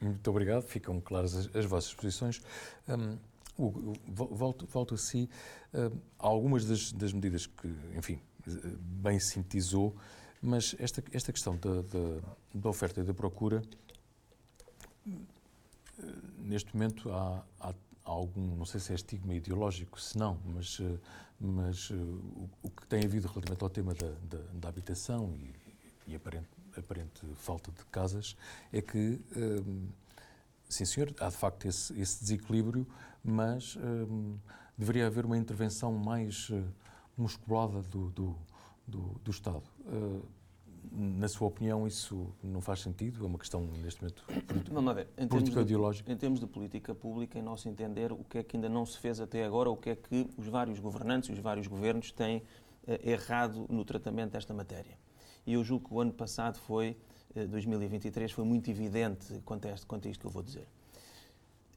Muito 0.00 0.30
obrigado. 0.30 0.62
Ficam 0.62 1.00
claras 1.00 1.34
as, 1.34 1.54
as 1.54 1.64
vossas 1.64 1.94
posições. 1.94 2.40
Um, 2.88 3.18
Hugo, 3.58 3.92
volto, 4.08 4.66
volto 4.66 4.94
a 4.94 4.98
si. 4.98 5.28
Uh, 5.72 5.96
algumas 6.18 6.64
das, 6.64 6.90
das, 6.92 7.12
medidas 7.12 7.46
que, 7.46 7.68
enfim, 7.96 8.18
bem 8.80 9.20
sintetizou, 9.20 9.94
mas 10.40 10.74
esta, 10.78 11.04
esta 11.12 11.32
questão 11.32 11.56
da, 11.56 11.82
da, 11.82 12.34
da 12.54 12.68
oferta 12.68 13.00
e 13.00 13.04
da 13.04 13.12
procura, 13.14 13.62
neste 16.38 16.74
momento 16.74 17.10
há, 17.12 17.44
há, 17.60 17.74
algum, 18.04 18.56
não 18.56 18.64
sei 18.64 18.80
se 18.80 18.92
é 18.92 18.94
estigma 18.94 19.34
ideológico, 19.34 20.00
se 20.00 20.16
não, 20.18 20.38
mas, 20.44 20.80
mas 21.38 21.90
o, 21.90 22.48
o, 22.62 22.70
que 22.70 22.86
tem 22.86 23.04
havido 23.04 23.28
relativamente 23.28 23.62
ao 23.62 23.70
tema 23.70 23.94
da, 23.94 24.08
da, 24.28 24.44
da 24.54 24.68
habitação 24.68 25.34
e, 25.36 25.54
e 26.12 26.14
aparente, 26.14 26.48
aparente, 26.76 27.26
falta 27.36 27.70
de 27.70 27.84
casas 27.86 28.36
é 28.72 28.80
que, 28.82 29.20
sim 30.68 30.84
senhor, 30.84 31.14
há 31.20 31.28
de 31.28 31.36
facto 31.36 31.66
esse, 31.66 31.98
esse 32.00 32.20
desequilíbrio 32.20 32.86
mas 33.24 33.78
deveria 34.76 35.06
haver 35.06 35.24
uma 35.24 35.38
intervenção 35.38 35.92
mais 35.92 36.50
musculada 37.16 37.82
do, 37.82 38.10
do, 38.10 38.36
do, 38.86 39.20
do 39.22 39.30
Estado. 39.30 39.64
Uh, 39.80 40.22
na 40.90 41.28
sua 41.28 41.48
opinião, 41.48 41.86
isso 41.86 42.34
não 42.42 42.60
faz 42.60 42.80
sentido? 42.80 43.24
É 43.24 43.26
uma 43.26 43.38
questão, 43.38 43.62
neste 43.82 44.02
momento, 44.02 44.24
político-ideológica? 45.28 46.10
Em 46.10 46.16
termos 46.16 46.40
de 46.40 46.46
política 46.46 46.94
pública, 46.94 47.38
em 47.38 47.42
nosso 47.42 47.68
entender, 47.68 48.12
o 48.12 48.24
que 48.24 48.38
é 48.38 48.42
que 48.42 48.56
ainda 48.56 48.68
não 48.68 48.84
se 48.84 48.98
fez 48.98 49.20
até 49.20 49.44
agora, 49.44 49.70
o 49.70 49.76
que 49.76 49.90
é 49.90 49.96
que 49.96 50.28
os 50.36 50.46
vários 50.46 50.78
governantes 50.78 51.30
e 51.30 51.32
os 51.32 51.38
vários 51.38 51.66
governos 51.66 52.10
têm 52.10 52.38
uh, 52.38 53.08
errado 53.08 53.66
no 53.68 53.84
tratamento 53.84 54.32
desta 54.32 54.52
matéria. 54.52 54.98
E 55.46 55.54
eu 55.54 55.64
julgo 55.64 55.88
que 55.88 55.94
o 55.94 56.00
ano 56.00 56.12
passado 56.12 56.58
foi, 56.58 56.96
2023, 57.34 58.30
foi 58.30 58.44
muito 58.44 58.70
evidente 58.70 59.40
quanto 59.44 59.66
a, 59.66 59.72
este, 59.72 59.86
quanto 59.86 60.06
a 60.06 60.10
isto 60.10 60.20
que 60.20 60.26
eu 60.26 60.30
vou 60.30 60.42
dizer. 60.42 60.66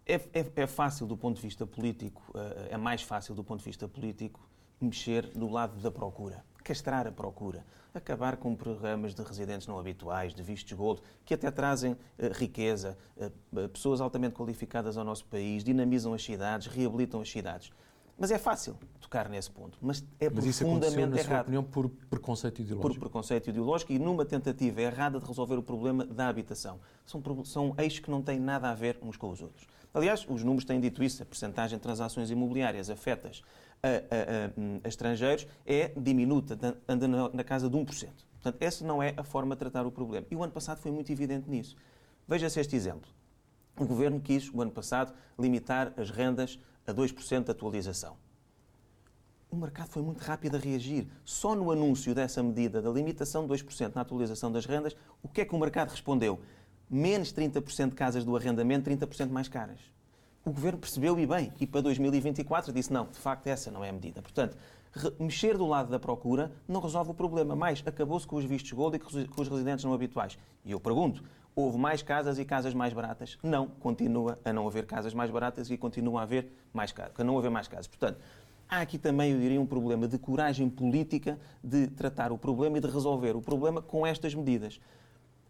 É, 0.06 0.16
é, 0.16 0.52
é, 0.56 0.68
fácil 0.68 1.08
do 1.08 1.18
ponto 1.18 1.38
de 1.38 1.42
vista 1.42 1.66
político, 1.66 2.22
eh, 2.36 2.70
é 2.72 2.78
mais 2.78 3.02
fácil 3.02 3.34
do 3.34 3.44
ponto 3.44 3.60
de 3.60 3.66
vista 3.66 3.88
político 3.88 4.40
mexer 4.80 5.28
do 5.30 5.50
lado 5.50 5.82
da 5.82 5.90
procura. 5.90 6.46
Castrar 6.66 7.06
a 7.06 7.12
procura, 7.12 7.64
acabar 7.94 8.38
com 8.38 8.56
programas 8.56 9.14
de 9.14 9.22
residentes 9.22 9.68
não 9.68 9.78
habituais, 9.78 10.34
de 10.34 10.42
vistos 10.42 10.74
gold, 10.74 11.00
que 11.24 11.36
até 11.36 11.52
trazem 11.52 11.94
uh, 11.94 11.98
riqueza, 12.34 12.98
uh, 13.16 13.70
pessoas 13.70 14.02
altamente 14.02 14.34
qualificadas 14.34 14.98
ao 14.98 15.06
nosso 15.06 15.26
país, 15.26 15.64
dinamizam 15.64 16.14
as 16.14 16.24
cidades, 16.24 16.68
reabilitam 16.68 17.22
as 17.22 17.30
cidades. 17.30 17.72
Mas 18.18 18.32
é 18.32 18.38
fácil 18.38 18.78
tocar 19.00 19.30
nesse 19.30 19.52
ponto. 19.52 19.78
Mas 19.82 20.04
é 20.20 20.30
mas 20.30 20.46
isso 20.46 20.64
profundamente 20.64 21.10
na 21.10 21.18
errado. 21.18 21.28
Sua 21.28 21.42
opinião, 21.42 21.64
por 21.64 21.90
preconceito 21.90 22.62
ideológico? 22.62 22.94
Por 22.94 23.00
preconceito 23.00 23.50
ideológico 23.50 23.92
e 23.92 24.00
numa 24.00 24.26
tentativa 24.26 24.82
errada 24.82 25.20
de 25.20 25.28
resolver 25.28 25.58
o 25.58 25.64
problema 25.64 26.06
da 26.06 26.30
habitação. 26.30 26.80
São, 27.06 27.22
são 27.44 27.76
eixos 27.78 28.00
que 28.00 28.10
não 28.10 28.22
têm 28.22 28.40
nada 28.40 28.70
a 28.70 28.74
ver 28.74 28.98
uns 29.02 29.18
com 29.18 29.30
os 29.30 29.42
outros. 29.42 29.68
Aliás, 29.94 30.26
os 30.28 30.44
números 30.44 30.66
têm 30.66 30.80
dito 30.80 31.04
isso. 31.04 31.24
A 31.24 31.26
percentagem 31.26 31.78
de 31.78 31.84
transações 31.84 32.32
imobiliárias 32.32 32.90
afetas 32.90 33.44
a, 33.86 33.88
a, 33.88 34.82
a, 34.82 34.86
a 34.86 34.88
estrangeiros 34.88 35.48
é 35.66 35.92
diminuta, 35.96 36.58
anda 36.88 37.08
na 37.08 37.44
casa 37.44 37.70
de 37.70 37.78
1%. 37.78 38.10
Portanto, 38.34 38.62
essa 38.62 38.86
não 38.86 39.02
é 39.02 39.14
a 39.16 39.24
forma 39.24 39.56
de 39.56 39.60
tratar 39.60 39.86
o 39.86 39.92
problema. 39.92 40.26
E 40.30 40.36
o 40.36 40.44
ano 40.44 40.52
passado 40.52 40.80
foi 40.80 40.92
muito 40.92 41.12
evidente 41.12 41.50
nisso. 41.50 41.76
Veja-se 42.28 42.60
este 42.60 42.76
exemplo. 42.76 43.10
O 43.78 43.86
governo 43.86 44.20
quis, 44.20 44.52
o 44.54 44.62
ano 44.62 44.72
passado, 44.72 45.14
limitar 45.38 45.94
as 45.98 46.10
rendas 46.10 46.60
a 46.88 46.94
2% 46.94 47.44
de 47.44 47.52
atualização. 47.52 48.18
O 49.50 49.56
mercado 49.56 49.90
foi 49.90 50.02
muito 50.02 50.20
rápido 50.20 50.56
a 50.56 50.60
reagir. 50.60 51.08
Só 51.24 51.56
no 51.56 51.72
anúncio 51.72 52.14
dessa 52.16 52.42
medida, 52.42 52.82
da 52.82 52.90
limitação 52.90 53.48
de 53.48 53.54
2% 53.54 53.96
na 53.96 54.02
atualização 54.02 54.52
das 54.52 54.66
rendas, 54.66 54.96
o 55.22 55.28
que 55.28 55.42
é 55.42 55.46
que 55.46 55.56
o 55.56 55.60
mercado 55.60 55.90
respondeu? 55.90 56.40
Menos 56.90 57.34
30% 57.34 57.90
de 57.90 57.96
casas 57.96 58.26
do 58.26 58.36
arrendamento, 58.36 58.90
30% 58.90 59.30
mais 59.30 59.48
caras. 59.48 59.80
O 60.46 60.52
governo 60.52 60.78
percebeu 60.78 61.20
e 61.20 61.26
bem, 61.26 61.52
e 61.60 61.66
para 61.66 61.82
2024 61.82 62.72
disse: 62.72 62.94
não, 62.94 63.08
de 63.08 63.18
facto, 63.18 63.48
essa 63.48 63.72
não 63.72 63.84
é 63.84 63.90
a 63.90 63.92
medida. 63.92 64.22
Portanto, 64.22 64.56
mexer 65.20 65.58
do 65.58 65.66
lado 65.66 65.90
da 65.90 65.98
procura 65.98 66.52
não 66.68 66.80
resolve 66.80 67.10
o 67.10 67.14
problema, 67.16 67.56
mais 67.56 67.82
acabou-se 67.84 68.28
com 68.28 68.36
os 68.36 68.46
vistos 68.46 68.72
gold 68.72 68.96
e 68.96 69.00
com 69.00 69.42
os 69.42 69.48
residentes 69.50 69.84
não 69.84 69.92
habituais. 69.92 70.38
E 70.64 70.72
eu 70.72 70.80
pergunto: 70.80 71.24
houve 71.56 71.80
mais 71.80 72.04
casas 72.04 72.38
e 72.38 72.46
casas 72.46 72.76
mais 72.76 72.94
baratas? 72.94 73.40
Não, 73.42 73.66
continua 73.68 74.38
a 74.46 74.54
não 74.54 74.68
haver 74.68 74.86
casas 74.86 75.16
mais 75.16 75.32
baratas 75.32 75.72
e 75.72 75.78
continua 75.78 76.20
a 76.20 76.24
haver 76.24 76.52
mais 76.72 76.92
casas, 76.92 77.20
a 77.20 77.24
não 77.24 77.40
haver 77.40 77.50
mais 77.50 77.68
casas. 77.68 77.88
Portanto, 77.88 78.20
há 78.70 78.82
aqui 78.82 79.00
também, 79.00 79.32
eu 79.32 79.40
diria, 79.40 79.60
um 79.60 79.66
problema 79.66 80.08
de 80.08 80.20
coragem 80.20 80.70
política 80.70 81.40
de 81.64 81.88
tratar 81.88 82.32
o 82.32 82.38
problema 82.38 82.78
e 82.78 82.82
de 82.82 82.88
resolver 82.88 83.36
o 83.36 83.42
problema 83.42 83.82
com 83.82 84.06
estas 84.06 84.36
medidas. 84.36 84.80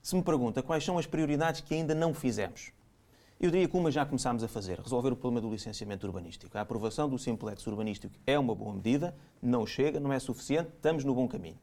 Se 0.01 0.15
me 0.15 0.23
pergunta 0.23 0.63
quais 0.63 0.85
são 0.85 0.97
as 0.97 1.05
prioridades 1.05 1.59
que 1.59 1.73
ainda 1.73 1.93
não 1.93 2.13
fizemos, 2.13 2.71
eu 3.39 3.51
diria 3.51 3.67
que 3.67 3.75
uma 3.75 3.91
já 3.91 4.05
começámos 4.05 4.43
a 4.43 4.47
fazer, 4.47 4.79
resolver 4.79 5.11
o 5.11 5.15
problema 5.15 5.41
do 5.41 5.51
licenciamento 5.51 6.07
urbanístico. 6.07 6.57
A 6.57 6.61
aprovação 6.61 7.09
do 7.09 7.17
simplex 7.19 7.65
urbanístico 7.67 8.15
é 8.25 8.39
uma 8.39 8.55
boa 8.55 8.73
medida, 8.73 9.15
não 9.41 9.65
chega, 9.65 9.99
não 9.99 10.11
é 10.11 10.19
suficiente, 10.19 10.69
estamos 10.75 11.03
no 11.03 11.13
bom 11.13 11.27
caminho. 11.27 11.59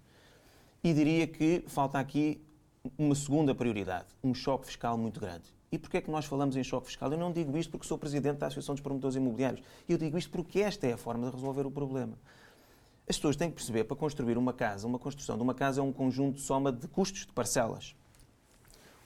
E 0.85 0.93
diria 0.93 1.27
que 1.27 1.65
falta 1.67 1.99
aqui 1.99 2.43
uma 2.99 3.15
segunda 3.15 3.55
prioridade, 3.55 4.07
um 4.23 4.35
choque 4.35 4.67
fiscal 4.67 4.99
muito 4.99 5.19
grande. 5.19 5.45
E 5.71 5.79
porquê 5.79 5.97
é 5.97 6.01
que 6.03 6.11
nós 6.11 6.27
falamos 6.27 6.57
em 6.57 6.63
choque 6.63 6.89
fiscal? 6.89 7.11
Eu 7.11 7.19
não 7.19 7.33
digo 7.33 7.57
isto 7.57 7.71
porque 7.71 7.87
sou 7.87 7.97
presidente 7.97 8.37
da 8.39 8.49
Associação 8.49 8.75
dos 8.75 8.83
Promotores 8.83 9.17
Imobiliários. 9.17 9.65
Eu 9.89 9.97
digo 9.97 10.19
isto 10.19 10.31
porque 10.31 10.61
esta 10.61 10.87
é 10.87 10.93
a 10.93 10.99
forma 10.99 11.31
de 11.31 11.35
resolver 11.35 11.65
o 11.65 11.71
problema. 11.71 12.19
As 13.09 13.17
pessoas 13.17 13.37
têm 13.37 13.49
que 13.49 13.57
perceber, 13.57 13.85
para 13.85 13.97
construir 13.97 14.37
uma 14.37 14.53
casa, 14.53 14.87
uma 14.87 14.99
construção 14.99 15.37
de 15.37 15.43
uma 15.43 15.55
casa 15.55 15.81
é 15.81 15.83
um 15.83 15.93
conjunto 15.93 16.35
de 16.35 16.43
soma 16.43 16.71
de 16.71 16.87
custos 16.89 17.25
de 17.25 17.33
parcelas. 17.33 17.97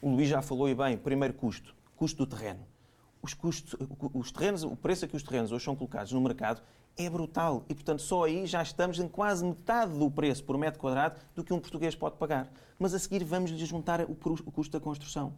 O 0.02 0.10
Luís 0.10 0.28
já 0.28 0.42
falou 0.42 0.68
e 0.68 0.74
bem, 0.74 0.98
primeiro 0.98 1.34
custo, 1.34 1.75
custo 1.96 2.24
do 2.24 2.36
terreno. 2.36 2.60
Os, 3.22 3.34
custos, 3.34 3.74
os 4.14 4.30
terrenos, 4.30 4.62
o 4.62 4.76
preço 4.76 5.04
a 5.04 5.08
que 5.08 5.16
os 5.16 5.22
terrenos 5.22 5.50
hoje 5.50 5.64
são 5.64 5.74
colocados 5.74 6.12
no 6.12 6.20
mercado 6.20 6.62
é 6.96 7.10
brutal. 7.10 7.64
E, 7.68 7.74
portanto, 7.74 8.00
só 8.02 8.24
aí 8.24 8.46
já 8.46 8.62
estamos 8.62 8.98
em 8.98 9.08
quase 9.08 9.44
metade 9.44 9.98
do 9.98 10.10
preço 10.10 10.44
por 10.44 10.56
metro 10.56 10.80
quadrado 10.80 11.18
do 11.34 11.42
que 11.42 11.52
um 11.52 11.58
português 11.58 11.94
pode 11.94 12.16
pagar. 12.16 12.48
Mas 12.78 12.94
a 12.94 12.98
seguir 12.98 13.24
vamos-lhe 13.24 13.64
juntar 13.64 14.00
o 14.02 14.14
custo 14.14 14.72
da 14.72 14.80
construção. 14.80 15.34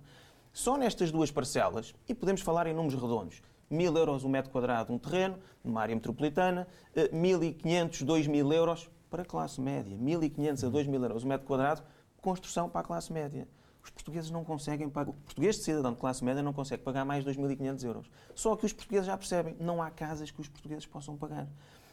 Só 0.53 0.77
nestas 0.77 1.11
duas 1.11 1.31
parcelas, 1.31 1.95
e 2.09 2.15
podemos 2.15 2.41
falar 2.41 2.67
em 2.67 2.75
números 2.75 3.01
redondos, 3.01 3.43
mil 3.71 3.97
euros 3.97 4.25
um 4.25 4.29
metro 4.29 4.51
quadrado 4.51 4.93
um 4.93 4.99
terreno, 4.99 5.39
numa 5.63 5.81
área 5.81 5.95
metropolitana, 5.95 6.67
1.500, 6.97 8.03
eh, 8.03 8.05
2.000 8.05 8.53
euros 8.53 8.91
para 9.11 9.23
a 9.23 9.25
classe 9.25 9.61
média. 9.61 9.97
1.500 9.97 10.67
a 10.67 10.71
2.000 10.71 11.03
euros 11.03 11.25
um 11.25 11.29
metro 11.29 11.47
quadrado, 11.47 11.83
construção 12.21 12.69
para 12.69 12.81
a 12.81 12.85
classe 12.85 13.13
média. 13.13 13.47
Os 13.83 13.91
portugueses 13.91 14.31
não 14.31 14.45
conseguem 14.45 14.89
pagar. 14.89 15.11
O 15.11 15.15
português 15.15 15.57
de 15.57 15.63
cidadão 15.63 15.93
de 15.93 15.99
classe 15.99 16.25
média 16.25 16.43
não 16.43 16.53
consegue 16.53 16.83
pagar 16.83 17.05
mais 17.05 17.25
de 17.25 17.31
2.500 17.31 17.85
euros. 17.85 18.11
Só 18.35 18.57
que 18.57 18.67
os 18.67 18.73
portugueses 18.73 19.07
já 19.07 19.17
percebem, 19.17 19.57
não 19.59 19.83
há 19.83 19.91
casas 19.91 20.31
que 20.31 20.41
os 20.41 20.49
portugueses 20.49 20.87
possam 20.87 21.17
pagar. 21.17 21.49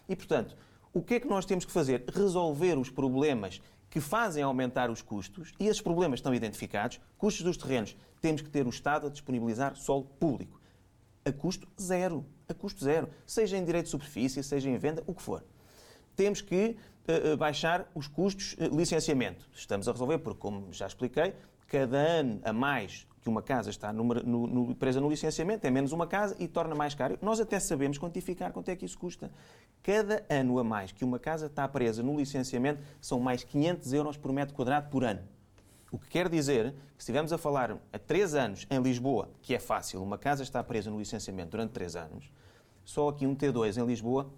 E, 0.08 0.16
portanto, 0.16 0.56
o 0.94 1.02
que 1.02 1.16
é 1.16 1.20
que 1.20 1.28
nós 1.28 1.46
temos 1.46 1.66
que 1.66 1.72
fazer? 1.72 2.06
Resolver 2.14 2.78
os 2.78 2.90
problemas 2.90 3.62
que 3.90 4.02
fazem 4.02 4.44
aumentar 4.44 4.90
os 4.90 5.02
custos, 5.02 5.54
e 5.60 5.68
esses 5.68 5.82
problemas 5.82 6.20
estão 6.20 6.34
identificados. 6.34 7.00
Custos 7.18 7.44
dos 7.44 7.58
terrenos, 7.58 7.96
temos 8.20 8.42
que 8.42 8.50
ter 8.50 8.66
o 8.66 8.70
Estado 8.70 9.08
a 9.08 9.10
disponibilizar 9.10 9.76
solo 9.76 10.04
público. 10.20 10.60
A 11.24 11.32
custo 11.32 11.68
zero. 11.80 12.26
A 12.48 12.54
custo 12.54 12.84
zero. 12.84 13.10
Seja 13.26 13.58
em 13.58 13.64
direito 13.64 13.86
de 13.86 13.92
superfície, 13.92 14.44
seja 14.44 14.70
em 14.70 14.78
venda, 14.78 15.04
o 15.08 15.14
que 15.14 15.22
for. 15.22 15.44
Temos 16.16 16.42
que 16.42 16.76
uh, 17.08 17.38
baixar 17.38 17.90
os 17.96 18.08
custos 18.08 18.54
uh, 18.54 18.76
licenciamento. 18.76 19.50
Estamos 19.54 19.88
a 19.88 19.92
resolver, 19.92 20.18
porque, 20.20 20.40
como 20.40 20.72
já 20.74 20.88
expliquei, 20.88 21.34
cada 21.68 21.98
ano 21.98 22.40
a 22.44 22.54
mais 22.54 23.08
que 23.22 23.30
uma 23.30 23.42
casa 23.42 23.72
está 23.72 23.92
no, 23.92 24.04
no, 24.04 24.48
no, 24.48 24.76
presa 24.76 25.02
no 25.02 25.10
licenciamento, 25.10 25.66
é 25.66 25.72
menos 25.72 25.92
uma 25.92 26.06
casa 26.06 26.36
e 26.38 26.48
torna 26.48 26.76
mais 26.76 26.94
caro. 26.94 27.18
Nós 27.24 27.40
até 27.40 27.60
sabemos 27.60 27.98
quantificar 27.98 28.52
quanto 28.52 28.70
é 28.70 28.76
que 28.76 28.86
isso 28.86 29.00
custa. 29.00 29.32
Cada 29.82 30.24
ano 30.30 30.60
a 30.60 30.64
mais 30.64 30.92
que 30.92 31.04
uma 31.04 31.18
casa 31.18 31.48
está 31.48 31.68
presa 31.68 32.04
no 32.04 32.16
licenciamento 32.16 32.84
são 33.02 33.20
mais 33.20 33.44
500 33.44 33.94
euros 33.94 34.16
por 34.16 34.32
metro 34.32 34.54
quadrado 34.54 34.90
por 34.90 35.04
ano. 35.04 35.22
O 35.92 35.98
que 35.98 36.08
quer 36.08 36.30
dizer 36.30 36.72
que, 36.72 36.78
se 36.78 37.00
estivermos 37.00 37.34
a 37.34 37.38
falar 37.38 37.78
há 37.92 37.98
três 37.98 38.36
anos 38.36 38.68
em 38.70 38.80
Lisboa, 38.80 39.30
que 39.42 39.56
é 39.56 39.60
fácil, 39.60 40.04
uma 40.04 40.18
casa 40.18 40.44
está 40.44 40.64
presa 40.64 40.92
no 40.92 41.00
licenciamento 41.00 41.52
durante 41.52 41.72
três 41.72 41.96
anos, 41.96 42.32
só 42.84 43.10
aqui 43.10 43.26
um 43.26 43.36
T2 43.36 43.82
em 43.82 43.86
Lisboa 43.88 44.30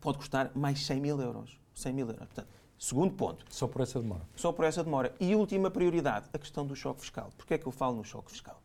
pode 0.00 0.18
custar 0.18 0.50
mais 0.54 0.84
100 0.84 1.00
mil 1.00 1.20
euros. 1.20 1.60
100 1.74 1.92
mil 1.92 2.06
euros. 2.08 2.26
Portanto, 2.26 2.48
Segundo 2.78 3.14
ponto. 3.14 3.44
Só 3.48 3.66
por 3.66 3.82
essa 3.82 4.00
demora. 4.00 4.22
Só 4.36 4.52
por 4.52 4.64
essa 4.64 4.82
demora. 4.82 5.14
E 5.20 5.34
última 5.34 5.70
prioridade, 5.70 6.26
a 6.32 6.38
questão 6.38 6.66
do 6.66 6.74
choque 6.74 7.00
fiscal. 7.00 7.30
Porquê 7.36 7.54
é 7.54 7.58
que 7.58 7.66
eu 7.66 7.72
falo 7.72 7.96
no 7.96 8.04
choque 8.04 8.30
fiscal? 8.30 8.60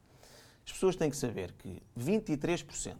As 0.66 0.74
pessoas 0.74 0.96
têm 0.96 1.10
que 1.10 1.18
saber 1.18 1.52
que 1.54 1.82
23% 1.98 2.96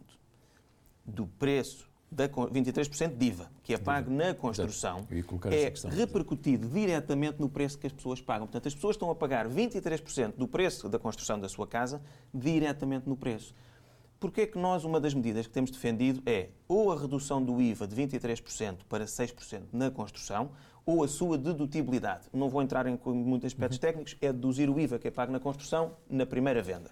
do 1.04 1.26
preço, 1.26 1.88
da, 2.10 2.28
23% 2.28 3.16
de 3.16 3.26
IVA, 3.26 3.50
que 3.62 3.72
é 3.72 3.78
pago 3.78 4.10
na 4.10 4.34
construção, 4.34 5.06
é 5.50 5.94
repercutido 5.94 6.68
diretamente 6.68 7.40
no 7.40 7.48
preço 7.48 7.78
que 7.78 7.86
as 7.86 7.92
pessoas 7.92 8.20
pagam. 8.20 8.46
Portanto, 8.46 8.66
as 8.66 8.74
pessoas 8.74 8.96
estão 8.96 9.10
a 9.10 9.14
pagar 9.14 9.48
23% 9.48 10.34
do 10.36 10.48
preço 10.48 10.88
da 10.88 10.98
construção 10.98 11.38
da 11.38 11.48
sua 11.48 11.66
casa 11.66 12.02
diretamente 12.34 13.08
no 13.08 13.16
preço. 13.16 13.54
Porquê 14.18 14.42
é 14.42 14.46
que 14.46 14.58
nós, 14.58 14.84
uma 14.84 15.00
das 15.00 15.14
medidas 15.14 15.46
que 15.46 15.52
temos 15.52 15.70
defendido 15.70 16.22
é 16.26 16.50
ou 16.68 16.92
a 16.92 16.98
redução 16.98 17.42
do 17.42 17.60
IVA 17.60 17.86
de 17.86 17.96
23% 17.96 18.80
para 18.86 19.06
6% 19.06 19.62
na 19.72 19.90
construção, 19.90 20.50
ou 20.84 21.04
a 21.04 21.08
sua 21.08 21.36
dedutibilidade. 21.38 22.28
Não 22.32 22.48
vou 22.48 22.62
entrar 22.62 22.86
em 22.86 22.98
muitos 23.04 23.46
aspectos 23.46 23.76
uhum. 23.76 23.82
técnicos, 23.82 24.16
é 24.20 24.32
deduzir 24.32 24.70
o 24.70 24.78
IVA 24.78 24.98
que 24.98 25.08
é 25.08 25.10
pago 25.10 25.32
na 25.32 25.40
construção 25.40 25.92
na 26.08 26.26
primeira 26.26 26.62
venda. 26.62 26.90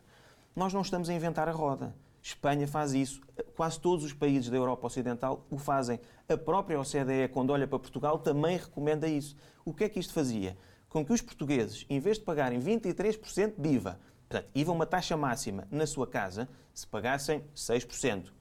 Nós 0.54 0.72
não 0.72 0.80
estamos 0.80 1.08
a 1.08 1.14
inventar 1.14 1.48
a 1.48 1.52
roda. 1.52 1.94
Espanha 2.22 2.66
faz 2.66 2.92
isso. 2.92 3.20
Quase 3.56 3.80
todos 3.80 4.04
os 4.04 4.12
países 4.12 4.50
da 4.50 4.56
Europa 4.56 4.86
Ocidental 4.86 5.46
o 5.50 5.56
fazem. 5.56 6.00
A 6.28 6.36
própria 6.36 6.78
OCDE, 6.78 7.28
quando 7.32 7.50
olha 7.50 7.66
para 7.66 7.78
Portugal, 7.78 8.18
também 8.18 8.56
recomenda 8.56 9.08
isso. 9.08 9.36
O 9.64 9.72
que 9.72 9.84
é 9.84 9.88
que 9.88 9.98
isto 9.98 10.12
fazia? 10.12 10.56
Com 10.88 11.04
que 11.04 11.12
os 11.12 11.20
portugueses, 11.20 11.86
em 11.88 12.00
vez 12.00 12.18
de 12.18 12.24
pagarem 12.24 12.60
23% 12.60 13.54
de 13.56 13.68
IVA, 13.68 14.00
portanto, 14.28 14.50
IVA 14.54 14.72
uma 14.72 14.86
taxa 14.86 15.16
máxima 15.16 15.66
na 15.70 15.86
sua 15.86 16.06
casa, 16.06 16.48
se 16.74 16.86
pagassem 16.86 17.44
6%, 17.54 18.32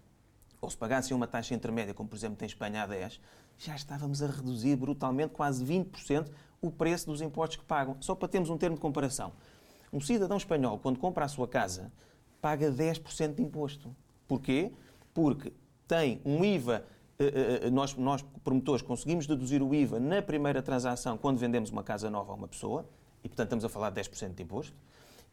ou 0.61 0.69
se 0.69 0.77
pagassem 0.77 1.15
uma 1.15 1.27
taxa 1.27 1.53
intermédia, 1.53 1.93
como 1.93 2.09
por 2.09 2.15
exemplo 2.15 2.37
tem 2.37 2.45
Espanha 2.45 2.83
a 2.83 2.87
10%, 2.87 3.19
já 3.57 3.75
estávamos 3.75 4.21
a 4.21 4.27
reduzir 4.27 4.75
brutalmente, 4.75 5.33
quase 5.33 5.65
20%, 5.65 6.29
o 6.61 6.71
preço 6.71 7.07
dos 7.07 7.21
impostos 7.21 7.57
que 7.57 7.65
pagam. 7.65 7.97
Só 7.99 8.15
para 8.15 8.27
termos 8.27 8.49
um 8.49 8.57
termo 8.57 8.75
de 8.75 8.81
comparação. 8.81 9.31
Um 9.91 9.99
cidadão 9.99 10.37
espanhol, 10.37 10.77
quando 10.79 10.99
compra 10.99 11.25
a 11.25 11.27
sua 11.27 11.47
casa, 11.47 11.91
paga 12.41 12.71
10% 12.71 13.35
de 13.35 13.41
imposto. 13.41 13.95
Porquê? 14.27 14.71
Porque 15.13 15.53
tem 15.87 16.21
um 16.25 16.43
IVA. 16.43 16.85
Eh, 17.19 17.25
eh, 17.25 17.67
eh, 17.67 17.69
nós, 17.71 17.95
nós, 17.95 18.23
promotores, 18.43 18.83
conseguimos 18.83 19.25
deduzir 19.25 19.63
o 19.63 19.73
IVA 19.73 19.99
na 19.99 20.21
primeira 20.21 20.61
transação 20.61 21.17
quando 21.17 21.39
vendemos 21.39 21.71
uma 21.71 21.83
casa 21.83 22.11
nova 22.11 22.31
a 22.31 22.35
uma 22.35 22.47
pessoa, 22.47 22.87
e 23.23 23.27
portanto 23.27 23.47
estamos 23.47 23.65
a 23.65 23.69
falar 23.69 23.89
de 23.89 23.99
10% 24.01 24.35
de 24.35 24.43
imposto. 24.43 24.75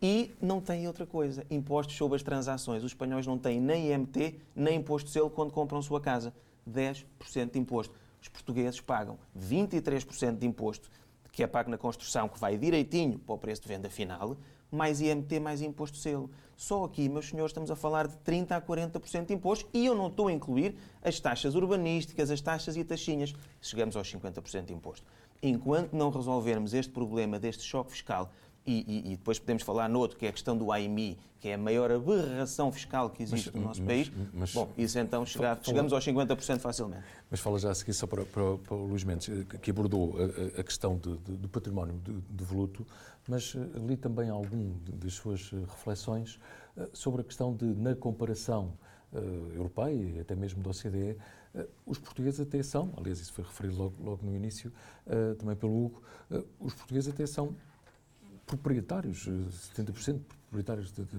E 0.00 0.34
não 0.40 0.60
tem 0.60 0.86
outra 0.86 1.04
coisa, 1.04 1.44
impostos 1.50 1.96
sobre 1.96 2.16
as 2.16 2.22
transações. 2.22 2.82
Os 2.82 2.90
espanhóis 2.90 3.26
não 3.26 3.38
têm 3.38 3.60
nem 3.60 3.92
IMT, 3.92 4.40
nem 4.56 4.78
imposto 4.78 5.08
de 5.08 5.12
selo 5.12 5.28
quando 5.28 5.52
compram 5.52 5.80
sua 5.82 6.00
casa. 6.00 6.32
10% 6.66 7.52
de 7.52 7.58
imposto 7.58 7.94
os 8.24 8.28
portugueses 8.28 8.80
pagam 8.80 9.18
23% 9.38 10.38
de 10.38 10.46
imposto 10.46 10.90
que 11.30 11.42
é 11.42 11.46
pago 11.48 11.68
na 11.68 11.76
construção, 11.76 12.28
que 12.28 12.38
vai 12.38 12.56
direitinho 12.56 13.18
para 13.18 13.34
o 13.34 13.38
preço 13.38 13.62
de 13.62 13.68
venda 13.68 13.90
final, 13.90 14.36
mais 14.70 15.00
IMT, 15.00 15.40
mais 15.40 15.60
imposto 15.60 15.96
selo. 15.96 16.30
Só 16.56 16.84
aqui, 16.84 17.08
meus 17.08 17.28
senhores, 17.28 17.50
estamos 17.50 17.72
a 17.72 17.76
falar 17.76 18.06
de 18.06 18.16
30% 18.18 18.52
a 18.52 18.62
40% 18.62 19.26
de 19.26 19.34
imposto 19.34 19.68
e 19.74 19.84
eu 19.84 19.96
não 19.96 20.06
estou 20.06 20.28
a 20.28 20.32
incluir 20.32 20.76
as 21.02 21.18
taxas 21.18 21.56
urbanísticas, 21.56 22.30
as 22.30 22.40
taxas 22.40 22.76
e 22.76 22.84
taxinhas. 22.84 23.34
Chegamos 23.60 23.96
aos 23.96 24.10
50% 24.10 24.66
de 24.66 24.72
imposto. 24.72 25.04
Enquanto 25.42 25.92
não 25.92 26.08
resolvermos 26.08 26.72
este 26.72 26.92
problema 26.92 27.36
deste 27.38 27.64
choque 27.64 27.90
fiscal 27.90 28.30
e, 28.66 28.84
e, 28.86 29.12
e, 29.12 29.16
depois 29.16 29.38
podemos 29.38 29.62
falar 29.62 29.88
no 29.88 29.98
outro, 29.98 30.18
que 30.18 30.24
é 30.24 30.28
a 30.30 30.32
questão 30.32 30.56
do 30.56 30.72
AIMI, 30.72 31.18
que 31.38 31.48
é 31.48 31.54
a 31.54 31.58
maior 31.58 31.90
aberração 31.92 32.72
fiscal 32.72 33.10
que 33.10 33.22
existe 33.22 33.50
mas, 33.52 33.60
no 33.60 33.68
nosso 33.68 33.82
mas, 33.82 34.08
país. 34.08 34.12
Mas, 34.32 34.52
Bom, 34.54 34.72
isso 34.78 34.98
então 34.98 35.26
chega, 35.26 35.58
chegamos 35.62 35.92
aos 35.92 36.04
50% 36.04 36.58
facilmente. 36.60 37.04
Mas 37.30 37.40
fala 37.40 37.58
já 37.58 37.70
a 37.70 37.74
seguir 37.74 37.92
só 37.92 38.06
para, 38.06 38.24
para, 38.24 38.56
para 38.56 38.74
o 38.74 38.86
Luís 38.86 39.04
Mendes, 39.04 39.28
que 39.60 39.70
abordou 39.70 40.14
a, 40.18 40.60
a 40.60 40.64
questão 40.64 40.96
de, 40.96 41.16
de, 41.18 41.32
do 41.36 41.48
património 41.48 42.00
de, 42.02 42.20
de 42.20 42.44
voluto, 42.44 42.86
mas 43.28 43.54
eh, 43.54 43.78
li 43.78 43.96
também 43.96 44.28
algum 44.28 44.74
das 44.92 45.14
suas 45.14 45.50
eh, 45.52 45.56
reflexões 45.56 46.38
eh, 46.76 46.88
sobre 46.92 47.22
a 47.22 47.24
questão 47.24 47.54
de, 47.54 47.66
na 47.66 47.94
comparação 47.94 48.72
europeia 49.54 49.94
e 49.94 50.18
até 50.18 50.34
mesmo 50.34 50.60
da 50.60 50.70
OCDE, 50.70 51.16
os 51.86 51.98
portugueses 51.98 52.40
até 52.40 52.60
são, 52.64 52.92
aliás, 52.96 53.20
isso 53.20 53.32
foi 53.32 53.44
referido 53.44 53.76
logo, 53.78 53.94
logo 54.02 54.26
no 54.26 54.34
início, 54.34 54.72
também 55.38 55.54
pelo 55.54 55.84
Hugo, 55.84 56.02
os 56.58 56.74
portugueses 56.74 57.14
até 57.14 57.24
são 57.24 57.54
proprietários, 58.46 59.28
70% 59.76 60.20
proprietários 60.50 60.92
de, 60.92 61.04
de, 61.04 61.18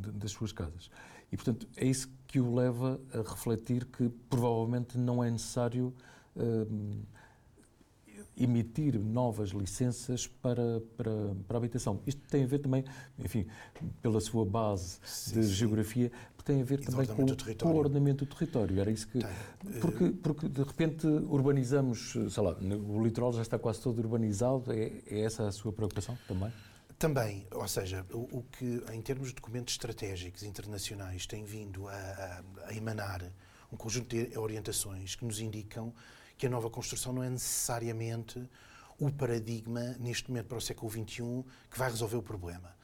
de, 0.00 0.10
das 0.12 0.30
suas 0.30 0.52
casas. 0.52 0.90
E, 1.30 1.36
portanto, 1.36 1.66
é 1.76 1.86
isso 1.86 2.08
que 2.26 2.40
o 2.40 2.54
leva 2.54 3.00
a 3.12 3.18
refletir 3.18 3.84
que 3.86 4.08
provavelmente 4.30 4.96
não 4.96 5.22
é 5.22 5.30
necessário 5.30 5.92
uh, 6.36 6.96
emitir 8.36 8.98
novas 8.98 9.50
licenças 9.50 10.26
para, 10.26 10.80
para, 10.96 11.34
para 11.48 11.56
a 11.56 11.58
habitação. 11.58 12.00
Isto 12.06 12.20
tem 12.28 12.44
a 12.44 12.46
ver 12.46 12.60
também, 12.60 12.84
enfim, 13.18 13.46
pela 14.00 14.20
sua 14.20 14.44
base 14.44 14.98
sim, 15.04 15.40
de 15.40 15.46
sim. 15.46 15.52
geografia, 15.52 16.12
tem 16.46 16.62
a 16.62 16.64
ver 16.64 16.80
e 16.80 16.84
também 16.84 17.06
com, 17.06 17.26
com, 17.58 17.72
o 17.72 17.76
ordenamento 17.76 18.24
do 18.24 18.32
território. 18.32 18.80
Era 18.80 18.90
isso 18.90 19.08
que. 19.08 19.18
Porque, 19.80 20.10
porque 20.10 20.48
de 20.48 20.62
repente 20.62 21.06
urbanizamos, 21.06 22.12
sei 22.30 22.42
lá, 22.42 22.56
o 22.56 23.04
litoral 23.04 23.32
já 23.32 23.42
está 23.42 23.58
quase 23.58 23.80
todo 23.80 23.98
urbanizado, 23.98 24.72
é, 24.72 24.92
é 25.10 25.20
essa 25.20 25.48
a 25.48 25.52
sua 25.52 25.72
preocupação 25.72 26.16
também? 26.28 26.52
Também, 26.98 27.46
ou 27.50 27.68
seja, 27.68 28.06
o, 28.10 28.38
o, 28.38 28.42
que 28.42 28.82
em 28.90 29.02
termos 29.02 29.28
de 29.28 29.34
documentos 29.34 29.74
estratégicos 29.74 30.42
internacionais 30.42 31.26
tem 31.26 31.44
vindo 31.44 31.86
a, 31.88 31.92
a, 31.92 32.42
a, 32.68 32.74
emanar 32.74 33.22
um 33.70 33.76
conjunto 33.76 34.16
de 34.16 34.38
orientações 34.38 35.14
que 35.14 35.22
nos 35.22 35.38
indicam 35.38 35.92
que 36.38 36.46
a 36.46 36.50
nova 36.50 36.70
construção 36.70 37.12
não 37.12 37.22
é 37.22 37.28
necessariamente 37.28 38.42
o 38.98 39.12
paradigma, 39.12 39.94
neste 40.00 40.30
momento 40.30 40.46
para 40.46 40.56
o 40.56 40.60
século 40.60 40.90
XXI, 40.90 41.44
que 41.70 41.78
vai 41.78 41.90
resolver 41.90 42.16
o 42.16 42.22
problema. 42.22 42.74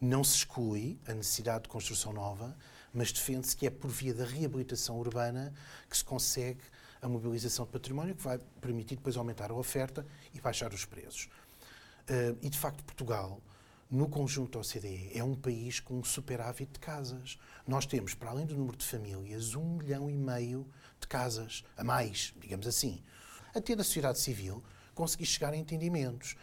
Não 0.00 0.24
se 0.24 0.38
exclui 0.38 0.98
a 1.06 1.14
necessidade 1.14 1.64
de 1.64 1.68
construção 1.68 2.12
nova, 2.12 2.56
mas 2.92 3.12
defende-se 3.12 3.56
que 3.56 3.68
é 3.68 3.70
por 3.70 3.88
via 3.88 4.12
da 4.12 4.24
reabilitação 4.24 4.98
urbana 4.98 5.54
que 5.88 5.96
se 5.96 6.04
consegue 6.04 6.62
a 7.00 7.08
mobilização 7.08 7.66
de 7.66 7.70
património, 7.70 8.16
que 8.16 8.22
vai 8.22 8.38
permitir 8.60 8.96
depois 8.96 9.16
aumentar 9.16 9.52
a 9.52 9.54
oferta 9.54 10.04
e 10.34 10.40
baixar 10.40 10.72
os 10.72 10.84
preços. 10.84 11.28
Uh, 12.08 12.36
e, 12.42 12.50
de 12.50 12.58
facto, 12.58 12.82
Portugal 12.82 13.40
no 13.90 14.08
conjunto 14.08 14.52
da 14.52 14.60
OCDE, 14.60 15.10
é 15.14 15.24
um 15.24 15.34
país 15.34 15.80
com 15.80 15.98
um 15.98 16.04
superávit 16.04 16.72
de 16.72 16.78
casas. 16.78 17.38
Nós 17.66 17.86
temos, 17.86 18.14
para 18.14 18.30
além 18.30 18.46
do 18.46 18.54
número 18.54 18.76
de 18.76 18.86
famílias, 18.86 19.54
um 19.54 19.78
milhão 19.78 20.08
e 20.08 20.16
meio 20.16 20.66
de 21.00 21.08
casas, 21.08 21.64
a 21.76 21.82
mais, 21.82 22.32
digamos 22.38 22.66
assim. 22.68 23.02
Até 23.52 23.74
na 23.74 23.82
sociedade 23.82 24.20
civil, 24.20 24.62
conseguir 24.94 25.26
chegar 25.26 25.52
a 25.52 25.56
entendimentos. 25.56 26.36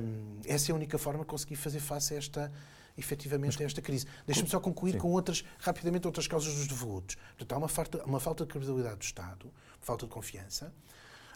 Um, 0.00 0.40
essa 0.44 0.70
é 0.70 0.72
a 0.72 0.76
única 0.76 0.96
forma 0.98 1.20
de 1.20 1.26
conseguir 1.26 1.56
fazer 1.56 1.80
face 1.80 2.14
a 2.14 2.16
esta, 2.18 2.52
efetivamente, 2.96 3.60
a 3.60 3.66
esta 3.66 3.82
crise. 3.82 4.06
Deixa-me 4.24 4.48
só 4.48 4.60
concluir 4.60 4.92
sim. 4.92 4.98
com 4.98 5.10
outras, 5.10 5.44
rapidamente, 5.58 6.06
outras 6.06 6.28
causas 6.28 6.54
dos 6.54 6.68
devolutos. 6.68 7.16
Portanto, 7.36 7.52
há 7.52 7.58
uma 7.58 7.68
falta, 7.68 8.04
uma 8.04 8.20
falta 8.20 8.44
de 8.44 8.52
credibilidade 8.52 8.98
do 8.98 9.02
Estado, 9.02 9.52
falta 9.80 10.06
de 10.06 10.12
confiança. 10.12 10.72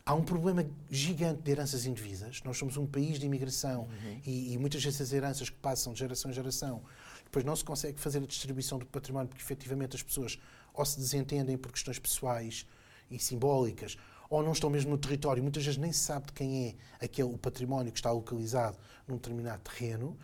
Há 0.05 0.15
um 0.15 0.25
problema 0.25 0.67
gigante 0.91 1.43
de 1.43 1.51
heranças 1.51 1.87
indevidas. 1.87 2.43
Nós 2.43 2.59
somos 2.59 2.77
um 2.77 2.87
país 2.87 3.21
de 3.21 3.27
imigração 3.27 3.83
uhum. 3.83 4.21
e, 4.27 4.53
e, 4.53 4.59
muitas 4.59 4.83
dessas 4.83 5.13
heranças 5.13 5.49
que 5.49 5.57
passam 5.57 5.93
de 5.93 6.01
geração 6.01 6.31
em 6.31 6.35
geração, 6.35 6.83
depois 7.25 7.45
não 7.45 7.55
se 7.55 7.65
consegue 7.65 8.01
fazer 8.01 8.19
a 8.19 8.27
distribuição 8.27 8.79
do 8.79 8.87
património 8.87 9.29
porque 9.29 9.43
efetivamente 9.43 9.95
as 9.95 10.03
pessoas 10.03 10.39
ou 10.75 10.85
se 10.85 10.99
desentendem 10.99 11.57
por 11.57 11.71
questões 11.71 11.99
pessoais 11.99 12.67
e 13.11 13.19
simbólicas 13.19 13.97
ou 14.29 14.43
não 14.43 14.53
estão 14.53 14.71
mesmo 14.71 14.91
no 14.91 14.99
território. 14.99 15.43
Muitas 15.43 15.65
vezes 15.65 15.79
nem 15.79 15.93
se 15.93 16.01
sabe 16.01 16.27
de 16.27 16.33
quem 16.33 16.69
é 17.01 17.05
aquele 17.05 17.29
o 17.29 17.39
património 17.39 17.93
que 17.93 17.99
está 17.99 18.11
localizado 18.11 18.77
num 19.07 19.17
determinado 19.17 19.63
terreno. 19.63 20.19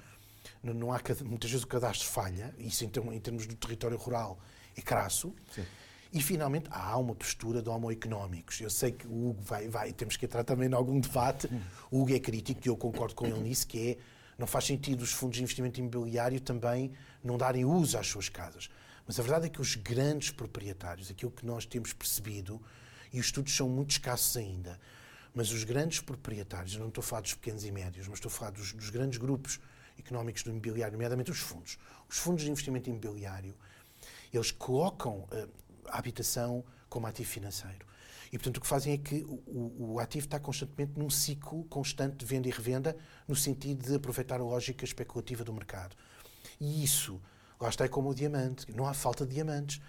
Não 0.62 0.92
há, 0.92 1.00
muitas 1.24 1.50
vezes 1.50 1.64
o 1.64 1.68
cadastro 1.68 2.09
falha, 2.09 2.55
isso 2.59 2.85
em 2.85 2.88
termos 2.88 3.46
do 3.46 3.55
território 3.55 3.96
rural 3.96 4.40
é 4.76 4.81
crasso. 4.81 5.33
Sim. 5.55 5.64
E, 6.12 6.23
finalmente, 6.23 6.68
há 6.71 6.97
uma 6.97 7.14
postura 7.14 7.61
de 7.61 7.68
homo-económicos. 7.68 8.61
Eu 8.61 8.71
sei 8.71 8.92
que 8.92 9.07
o 9.07 9.31
Hugo 9.31 9.42
vai, 9.42 9.68
vai, 9.68 9.92
temos 9.92 10.16
que 10.16 10.25
entrar 10.25 10.42
também 10.42 10.68
em 10.68 10.73
algum 10.73 10.99
debate. 10.99 11.49
O 11.90 12.01
Hugo 12.01 12.14
é 12.14 12.18
crítico, 12.18 12.61
e 12.64 12.68
eu 12.68 12.77
concordo 12.77 13.14
com 13.14 13.27
ele 13.27 13.40
nisso, 13.40 13.66
que 13.66 13.90
é, 13.90 13.99
não 14.38 14.47
faz 14.47 14.64
sentido 14.64 15.03
os 15.03 15.12
fundos 15.12 15.37
de 15.37 15.42
investimento 15.42 15.79
imobiliário 15.81 16.40
também 16.40 16.92
não 17.23 17.37
darem 17.37 17.64
uso 17.64 17.99
às 17.99 18.07
suas 18.07 18.29
casas. 18.29 18.71
Mas 19.07 19.18
a 19.18 19.23
verdade 19.23 19.47
é 19.47 19.49
que 19.49 19.61
os 19.61 19.75
grandes 19.75 20.31
proprietários, 20.31 21.11
aquilo 21.11 21.31
que 21.31 21.44
nós 21.44 21.66
temos 21.66 21.92
percebido, 21.92 22.61
e 23.12 23.21
os 23.21 23.27
estudos 23.27 23.55
são 23.55 23.68
muito 23.68 23.90
escassos 23.90 24.37
ainda, 24.37 24.79
mas 25.35 25.51
os 25.51 25.64
grandes 25.64 26.01
proprietários, 26.01 26.75
eu 26.75 26.81
não 26.81 26.88
estou 26.88 27.01
a 27.03 27.05
falar 27.05 27.23
dos 27.23 27.35
pequenos 27.35 27.64
e 27.64 27.71
médios, 27.71 28.07
mas 28.09 28.18
estou 28.18 28.31
a 28.31 28.33
falar 28.33 28.51
dos, 28.51 28.73
dos 28.73 28.90
grandes 28.90 29.18
grupos 29.18 29.61
económicos 29.99 30.42
do 30.42 30.51
imobiliário, 30.51 30.92
nomeadamente 30.92 31.31
os 31.31 31.38
fundos. 31.38 31.79
Os 32.09 32.18
fundos 32.18 32.44
de 32.44 32.51
investimento 32.51 32.88
imobiliário, 32.88 33.55
eles 34.33 34.51
colocam 34.51 35.21
uh, 35.33 35.49
a 35.90 35.98
habitação 35.98 36.64
como 36.88 37.07
ativo 37.07 37.29
financeiro. 37.29 37.87
E, 38.33 38.38
portanto, 38.38 38.59
o 38.59 38.61
que 38.61 38.66
fazem 38.66 38.92
é 38.92 38.98
que 38.98 39.24
o, 39.24 39.94
o, 39.94 40.01
ativo 40.01 40.27
está 40.27 40.38
constantemente 40.38 40.98
num 40.98 41.09
ciclo 41.09 41.64
constante 41.64 42.16
de 42.16 42.27
venda 42.27 42.48
e 42.48 42.51
revenda, 42.51 42.96
no 43.27 43.35
sentido 43.35 43.87
de 43.87 43.94
aproveitar 43.94 44.40
a 44.40 44.44
lógica 44.44 44.85
especulativa 44.85 45.42
do 45.44 45.53
mercado. 45.53 45.96
E 46.61 46.85
isso, 46.85 47.20
lá 47.61 47.68
está, 47.68 47.85
é 47.85 47.88
como 47.88 48.11
o 48.11 48.14
diamante. 48.14 48.66
Não 48.74 48.87
há 48.87 48.92
falta 48.92 49.24
de 49.24 49.35
diamantes. 49.35 49.81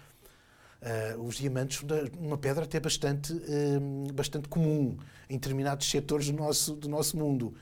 Uh, 0.80 1.20
os 1.22 1.36
diamantes 1.36 1.82
uma 2.18 2.38
pedra 2.38 2.64
até 2.64 2.80
bastante, 2.80 3.34
uh, 3.34 4.12
bastante 4.14 4.48
comum 4.48 4.96
em 5.28 5.34
determinados 5.34 5.90
setores 5.90 6.28
do 6.28 6.32
nosso, 6.32 6.74
do 6.74 6.88
nosso 6.88 7.18
mundo. 7.18 7.54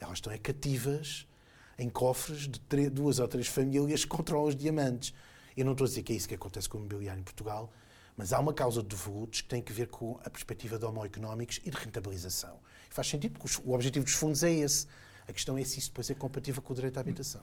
Elas 0.00 0.14
estão 0.14 0.32
é 0.32 0.38
cativas 0.38 1.28
em 1.78 1.88
cofres 1.88 2.48
de 2.48 2.90
duas 2.90 3.20
ou 3.20 3.28
três 3.28 3.46
famílias 3.46 4.04
que 4.04 4.10
controlam 4.10 4.48
os 4.48 4.56
diamantes. 4.56 5.14
Eu 5.56 5.64
não 5.64 5.72
estou 5.72 5.86
a 5.86 5.88
dizer 5.88 6.02
que 6.02 6.12
é 6.12 6.16
isso 6.16 6.28
que 6.28 6.34
acontece 6.34 6.68
com 6.68 6.76
o 6.76 6.80
imobiliário 6.80 7.20
em 7.20 7.24
Portugal, 7.24 7.72
mas 8.16 8.32
há 8.32 8.38
uma 8.38 8.52
causa 8.52 8.82
de 8.82 8.88
devolutos 8.88 9.40
que 9.40 9.48
tem 9.48 9.62
que 9.62 9.72
ver 9.72 9.88
com 9.88 10.20
a 10.24 10.28
perspectiva 10.28 10.78
de 10.78 10.84
homoeconómicos 10.84 11.60
e 11.64 11.70
de 11.70 11.76
rentabilização. 11.76 12.58
Faz 12.90 13.08
sentido, 13.08 13.38
porque 13.38 13.60
o 13.64 13.72
objetivo 13.72 14.04
dos 14.04 14.14
fundos 14.14 14.42
é 14.42 14.50
esse. 14.50 14.86
A 15.26 15.32
questão 15.32 15.56
é 15.56 15.64
se 15.64 15.78
isso 15.78 15.88
depois 15.88 16.10
é 16.10 16.14
compatível 16.14 16.62
com 16.62 16.72
o 16.72 16.76
direito 16.76 16.98
à 16.98 17.00
habitação. 17.00 17.42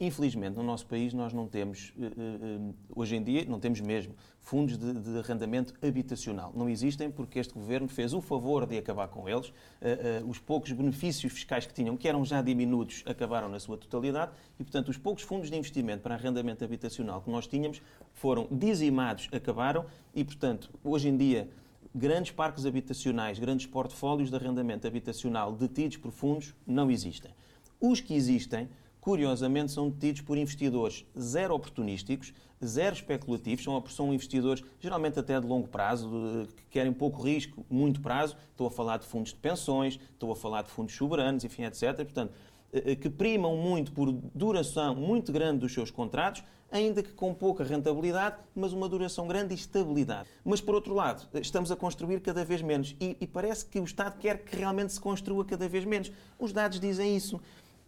Infelizmente, 0.00 0.56
no 0.56 0.62
nosso 0.62 0.86
país, 0.86 1.12
nós 1.14 1.32
não 1.32 1.46
temos, 1.46 1.92
eh, 1.98 2.06
eh, 2.06 2.74
hoje 2.94 3.16
em 3.16 3.22
dia, 3.22 3.44
não 3.44 3.60
temos 3.60 3.80
mesmo 3.80 4.14
fundos 4.40 4.76
de, 4.76 4.92
de, 4.92 5.18
arrendamento 5.18 5.74
habitacional. 5.82 6.52
Não 6.54 6.68
existem 6.68 7.10
porque 7.10 7.38
este 7.38 7.54
governo 7.54 7.88
fez 7.88 8.12
o 8.12 8.20
favor 8.20 8.66
de 8.66 8.76
acabar 8.76 9.08
com 9.08 9.28
eles. 9.28 9.52
Eh, 9.80 10.22
os 10.26 10.38
poucos 10.38 10.72
benefícios 10.72 11.32
fiscais 11.32 11.66
que 11.66 11.72
tinham, 11.72 11.96
que 11.96 12.08
eram 12.08 12.24
já 12.24 12.42
diminutos, 12.42 13.02
acabaram 13.06 13.48
na 13.48 13.60
sua 13.60 13.76
totalidade 13.76 14.32
e, 14.58 14.64
portanto, 14.64 14.88
os 14.88 14.96
poucos 14.96 15.22
fundos 15.22 15.50
de 15.50 15.56
investimento 15.56 16.02
para 16.02 16.14
arrendamento 16.14 16.64
habitacional 16.64 17.22
que 17.22 17.30
nós 17.30 17.46
tínhamos 17.46 17.80
foram 18.12 18.48
dizimados, 18.50 19.28
acabaram 19.32 19.86
e, 20.14 20.24
portanto, 20.24 20.70
hoje 20.82 21.08
em 21.08 21.16
dia, 21.16 21.48
grandes 21.94 22.32
parques 22.32 22.66
habitacionais, 22.66 23.38
grandes 23.38 23.66
portfólios 23.66 24.30
de 24.30 24.36
arrendamento 24.36 24.86
habitacional 24.86 25.52
detidos 25.52 25.96
por 25.96 26.10
fundos 26.10 26.54
não 26.66 26.90
existem. 26.90 27.32
Os 27.80 28.00
que 28.00 28.14
existem 28.14 28.68
curiosamente, 29.00 29.72
são 29.72 29.88
detidos 29.88 30.20
por 30.22 30.36
investidores 30.36 31.04
zero 31.18 31.54
oportunísticos, 31.54 32.32
zero 32.64 32.94
especulativos, 32.94 33.64
são, 33.64 33.84
são 33.86 34.12
investidores 34.12 34.62
geralmente 34.80 35.18
até 35.18 35.38
de 35.40 35.46
longo 35.46 35.68
prazo, 35.68 36.48
que 36.56 36.64
querem 36.70 36.92
pouco 36.92 37.22
risco, 37.22 37.64
muito 37.70 38.00
prazo. 38.00 38.36
Estou 38.50 38.66
a 38.66 38.70
falar 38.70 38.98
de 38.98 39.06
fundos 39.06 39.30
de 39.30 39.36
pensões, 39.36 39.98
estou 40.12 40.32
a 40.32 40.36
falar 40.36 40.62
de 40.62 40.70
fundos 40.70 40.94
soberanos, 40.94 41.44
enfim, 41.44 41.64
etc. 41.64 41.96
Portanto, 41.96 42.32
eh, 42.72 42.92
eh, 42.92 42.96
que 42.96 43.08
primam 43.08 43.56
muito 43.56 43.92
por 43.92 44.12
duração 44.12 44.94
muito 44.94 45.32
grande 45.32 45.60
dos 45.60 45.72
seus 45.72 45.90
contratos, 45.90 46.42
ainda 46.70 47.02
que 47.02 47.12
com 47.12 47.32
pouca 47.32 47.64
rentabilidade, 47.64 48.36
mas 48.54 48.72
uma 48.72 48.88
duração 48.88 49.26
grande 49.26 49.54
e 49.54 49.56
estabilidade. 49.56 50.28
Mas, 50.44 50.60
por 50.60 50.74
outro 50.74 50.92
lado, 50.94 51.26
estamos 51.40 51.70
a 51.70 51.76
construir 51.76 52.20
cada 52.20 52.44
vez 52.44 52.60
menos 52.60 52.94
e, 53.00 53.16
e 53.20 53.26
parece 53.26 53.64
que 53.64 53.80
o 53.80 53.84
Estado 53.84 54.18
quer 54.18 54.44
que 54.44 54.56
realmente 54.56 54.92
se 54.92 55.00
construa 55.00 55.44
cada 55.44 55.68
vez 55.68 55.84
menos. 55.84 56.12
Os 56.38 56.52
dados 56.52 56.78
dizem 56.78 57.16
isso. 57.16 57.40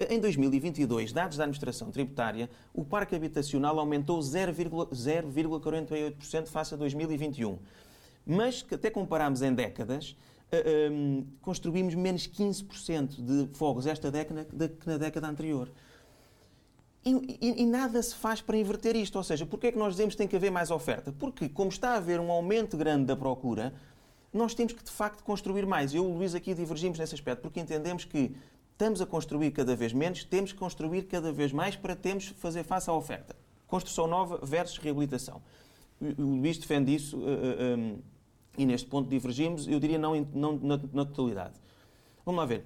Em 0.09 0.19
2022, 0.19 1.13
dados 1.13 1.37
da 1.37 1.45
administração 1.45 1.91
tributária, 1.91 2.49
o 2.73 2.83
parque 2.83 3.15
habitacional 3.15 3.79
aumentou 3.79 4.19
0,48% 4.21 6.47
face 6.47 6.73
a 6.73 6.77
2021. 6.79 7.59
Mas, 8.25 8.65
até 8.73 8.89
compararmos 8.89 9.43
em 9.43 9.53
décadas, 9.53 10.17
uh, 10.53 10.91
um, 10.91 11.27
construímos 11.43 11.95
menos 11.95 12.27
15% 12.27 13.21
de 13.21 13.55
fogos 13.55 13.87
esta 13.87 14.11
década 14.11 14.47
que 14.47 14.89
na 14.89 14.97
década 14.97 15.29
anterior. 15.29 15.71
E, 17.05 17.39
e, 17.39 17.63
e, 17.63 17.67
nada 17.67 18.03
se 18.03 18.15
faz 18.15 18.41
para 18.41 18.57
inverter 18.57 18.97
isto. 18.97 19.17
Ou 19.17 19.25
seja, 19.25 19.45
porquê 19.45 19.67
é 19.67 19.73
que 19.73 19.79
nós 19.79 19.93
dizemos 19.95 20.15
que 20.15 20.19
tem 20.19 20.29
que 20.29 20.37
haver 20.37 20.51
mais 20.51 20.71
oferta? 20.71 21.13
Porque, 21.13 21.47
como 21.47 21.69
está 21.69 21.91
a 21.91 21.97
haver 21.97 22.21
um 22.21 22.31
aumento 22.31 22.75
grande 22.75 23.05
da 23.05 23.17
procura, 23.17 23.75
nós 24.33 24.55
temos 24.55 24.73
que, 24.73 24.83
de 24.83 24.91
facto, 24.91 25.23
construir 25.25 25.67
mais. 25.67 25.93
Eu 25.93 26.05
e 26.05 26.07
o 26.07 26.17
Luís 26.17 26.35
aqui 26.35 26.55
divergimos 26.55 26.99
nesse 26.99 27.15
aspecto, 27.15 27.43
porque 27.43 27.61
entendemos 27.61 28.07
que 28.07 28.35
estamos 28.81 29.03
a 29.03 29.07
construir 29.07 29.51
cada 29.51 29.77
vez 29.77 29.93
menos, 29.93 30.25
temos 30.25 30.53
que 30.53 30.59
construir 30.59 31.03
cada 31.03 31.31
vez 31.31 31.53
mais 31.53 31.77
para 31.77 31.95
termos 31.95 32.29
fazer 32.29 32.65
face 32.65 32.89
à 32.89 32.95
oferta. 32.95 33.37
Construção 33.67 34.07
nova 34.07 34.39
versus 34.43 34.79
reabilitação. 34.79 35.43
O 36.01 36.23
Luís 36.23 36.57
defende 36.57 36.95
isso 36.95 37.19
uh, 37.19 37.21
uh, 37.21 37.79
um, 37.79 37.99
e 38.57 38.65
neste 38.65 38.89
ponto 38.89 39.07
divergimos, 39.07 39.69
eu 39.69 39.79
diria 39.79 39.99
não, 39.99 40.27
não 40.33 40.57
na, 40.57 40.81
na 40.95 41.05
totalidade. 41.05 41.61
Vamos 42.25 42.39
lá 42.39 42.47
ver. 42.47 42.65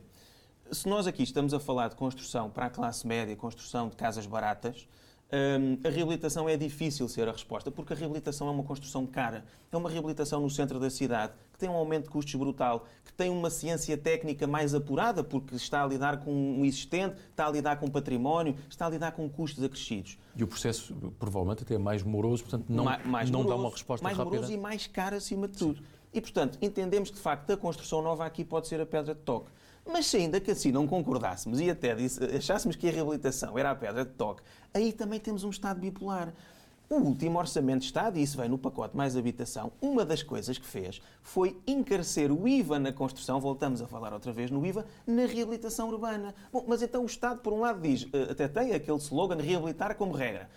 Se 0.70 0.88
nós 0.88 1.09
aqui 1.09 1.24
estamos 1.24 1.53
a 1.53 1.59
falar 1.59 1.88
de 1.88 1.96
construção 1.96 2.48
para 2.48 2.66
a 2.66 2.70
classe 2.70 3.05
média, 3.05 3.35
construção 3.35 3.88
de 3.88 3.96
casas 3.96 4.24
baratas, 4.24 4.87
Hum, 5.32 5.78
a 5.84 5.88
reabilitação 5.88 6.48
é 6.48 6.56
difícil 6.56 7.08
ser 7.08 7.28
a 7.28 7.32
resposta, 7.32 7.70
porque 7.70 7.92
a 7.92 7.96
reabilitação 7.96 8.46
é 8.46 8.50
uma 8.50 8.62
construção 8.62 9.04
cara. 9.06 9.44
É 9.72 9.76
uma 9.76 9.90
reabilitação 9.90 10.40
no 10.40 10.48
centro 10.48 10.78
da 10.78 10.88
cidade, 10.88 11.32
que 11.52 11.58
tem 11.58 11.68
um 11.68 11.74
aumento 11.74 12.04
de 12.04 12.10
custos 12.10 12.34
brutal, 12.37 12.87
que 13.04 13.12
tem 13.12 13.30
uma 13.30 13.50
ciência 13.50 13.96
técnica 13.96 14.46
mais 14.46 14.74
apurada, 14.74 15.24
porque 15.24 15.56
está 15.56 15.82
a 15.82 15.87
lidar 15.87 16.18
com 16.18 16.32
um 16.32 16.64
existente, 16.64 17.16
está 17.30 17.48
a 17.48 17.50
lidar 17.50 17.76
com 17.80 17.88
património, 17.88 18.54
está 18.70 18.87
a 18.87 18.90
lidar 18.90 19.12
com 19.12 19.28
custos 19.28 19.64
acrescidos. 19.64 20.16
E 20.37 20.44
o 20.44 20.46
processo, 20.46 20.94
provavelmente, 21.18 21.64
até 21.64 21.74
é 21.74 21.78
mais 21.78 22.02
moroso, 22.04 22.44
portanto, 22.44 22.66
não, 22.68 22.84
mais, 22.84 23.04
mais 23.04 23.30
não 23.30 23.42
moroso, 23.42 23.56
dá 23.56 23.62
uma 23.62 23.70
resposta 23.70 24.04
mais 24.04 24.16
rápida. 24.16 24.37
Mais 24.37 24.48
moroso 24.48 24.58
e 24.58 24.62
mais 24.62 24.87
caro, 24.87 25.16
acima 25.16 25.48
de 25.48 25.58
tudo. 25.58 25.78
Sim. 25.78 25.84
E, 26.12 26.20
portanto, 26.20 26.58
entendemos 26.62 27.10
que, 27.10 27.16
de 27.16 27.22
facto, 27.22 27.50
a 27.50 27.56
construção 27.56 28.00
nova 28.00 28.24
aqui 28.24 28.44
pode 28.44 28.68
ser 28.68 28.80
a 28.80 28.87
pedra 28.87 29.16
de 29.16 29.20
toque. 29.22 29.50
Mas 29.87 30.07
se 30.07 30.16
ainda 30.16 30.40
que 30.40 30.51
assim 30.51 30.73
não 30.73 30.87
concordássemos 30.87 31.61
e 31.61 31.70
até 31.70 31.94
achássemos 32.37 32.75
que 32.75 32.88
a 32.88 32.92
reabilitação 32.92 33.59
era 33.59 33.70
a 33.70 33.75
pedra 33.75 34.05
de 34.05 34.12
toque, 34.12 34.42
aí 34.73 34.92
também 34.92 35.20
temos 35.20 35.44
um 35.44 35.51
Estado 35.51 35.81
bipolar. 35.81 36.33
O 36.88 36.97
último 36.97 37.38
Orçamento 37.38 37.81
de 37.81 37.87
Estado, 37.87 38.18
e 38.18 38.23
isso 38.23 38.37
vem 38.37 38.49
no 38.49 38.59
pacote 38.59 38.94
mais 38.94 39.16
habitação, 39.16 39.73
uma 39.81 40.05
das 40.05 40.23
coisas 40.23 40.59
que 40.59 40.66
fez 40.66 41.01
foi 41.23 41.59
encarecer 41.66 42.31
o 42.31 42.47
IVA 42.47 42.79
na 42.79 42.92
construção, 42.92 43.40
voltamos 43.40 43.81
a 43.81 43.87
falar 43.87 44.12
outra 44.12 44.33
vez 44.33 44.51
no 44.51 44.64
IVA, 44.64 44.85
na 45.07 45.25
reabilitação 45.25 45.88
urbana. 45.88 46.35
Bom, 46.53 46.64
mas 46.68 46.83
então 46.83 47.03
o 47.03 47.07
Estado, 47.07 47.40
por 47.40 47.55
um 47.55 47.61
lado, 47.61 47.81
diz, 47.81 48.07
eh, 48.12 48.29
até 48.31 48.47
tem 48.47 48.75
aquele 48.75 48.99
slogan, 48.99 49.37
reabilitar 49.37 49.97
como 49.97 50.12
regra. 50.12 50.49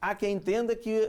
Há 0.00 0.14
quem 0.14 0.36
entenda 0.36 0.76
que 0.76 1.08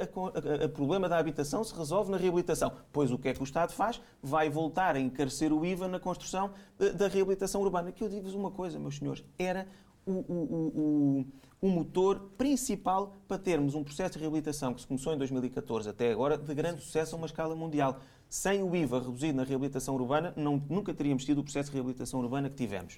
o 0.66 0.70
problema 0.70 1.08
da 1.08 1.18
habitação 1.18 1.64
se 1.64 1.74
resolve 1.76 2.10
na 2.10 2.18
reabilitação. 2.18 2.74
Pois 2.92 3.12
o 3.12 3.20
que 3.20 3.30
é 3.30 3.34
que 3.34 3.42
o 3.42 3.44
Estado 3.44 3.72
faz? 3.72 4.02
Vai 4.22 4.50
voltar 4.50 4.96
a 4.96 5.00
encarecer 5.00 5.54
o 5.54 5.64
IVA 5.64 5.88
na 5.88 6.00
construção 6.00 6.52
eh, 6.80 6.90
da 6.90 7.08
reabilitação 7.08 7.62
urbana. 7.62 7.92
Que 7.92 8.04
eu 8.04 8.10
digo-vos 8.10 8.34
uma 8.34 8.50
coisa, 8.50 8.80
meus 8.80 8.98
senhores, 8.98 9.24
era 9.38 9.68
o, 10.06 10.12
o, 10.12 11.26
o, 11.62 11.68
o, 11.68 11.70
motor 11.70 12.32
principal 12.36 13.16
para 13.28 13.38
termos 13.38 13.76
um 13.76 13.84
processo 13.84 14.14
de 14.14 14.20
reabilitação 14.20 14.74
que 14.74 14.82
se 14.82 14.88
começou 14.88 15.14
em 15.14 15.18
2014 15.18 15.90
até 15.90 16.12
agora 16.12 16.36
de 16.36 16.54
grande 16.56 16.82
sucesso 16.82 17.16
a 17.16 17.18
uma 17.18 17.28
escala 17.28 17.56
mundial. 17.56 18.00
Sem 18.28 18.64
o 18.64 18.76
IVA 18.76 19.00
reduzido 19.00 19.38
na 19.38 19.44
reabilitação 19.44 19.94
urbana, 19.96 20.34
não, 20.36 20.62
nunca 20.68 20.94
teríamos 20.94 21.26
tido 21.26 21.40
o 21.40 21.44
processo 21.44 21.70
de 21.70 21.76
reabilitação 21.76 22.20
urbana 22.20 22.50
que 22.50 22.56
tivemos. 22.56 22.98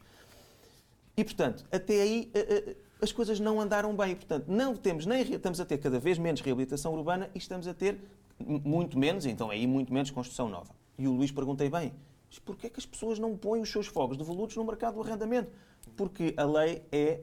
E, 1.17 1.23
portanto, 1.23 1.65
até 1.71 2.01
aí 2.01 2.32
eh, 2.34 2.39
eh, 2.49 2.75
as 3.01 3.11
coisas 3.11 3.39
não 3.39 3.59
andaram 3.59 3.95
bem. 3.95 4.15
Portanto, 4.15 4.45
não 4.47 4.75
temos 4.75 5.05
nem 5.05 5.21
estamos 5.21 5.59
a 5.59 5.65
ter 5.65 5.79
cada 5.79 5.99
vez 5.99 6.17
menos 6.17 6.39
reabilitação 6.41 6.93
urbana 6.93 7.29
e 7.33 7.39
estamos 7.39 7.67
a 7.67 7.73
ter 7.73 7.99
muito 8.39 8.97
menos, 8.97 9.25
então 9.25 9.49
aí 9.49 9.65
muito 9.65 9.91
menos 9.91 10.11
construção 10.11 10.47
nova. 10.47 10.73
E 10.97 11.07
o 11.07 11.11
Luís 11.11 11.31
perguntei 11.31 11.69
bem, 11.69 11.93
mas 12.29 12.39
porquê 12.39 12.67
é 12.67 12.69
que 12.69 12.79
as 12.79 12.85
pessoas 12.85 13.19
não 13.19 13.35
põem 13.35 13.61
os 13.61 13.71
seus 13.71 13.87
fogos 13.87 14.17
de 14.17 14.23
volutos 14.23 14.55
no 14.55 14.63
mercado 14.63 14.95
do 14.95 15.01
arrendamento? 15.01 15.51
Porque 15.97 16.33
a 16.37 16.45
lei 16.45 16.83
é 16.91 17.21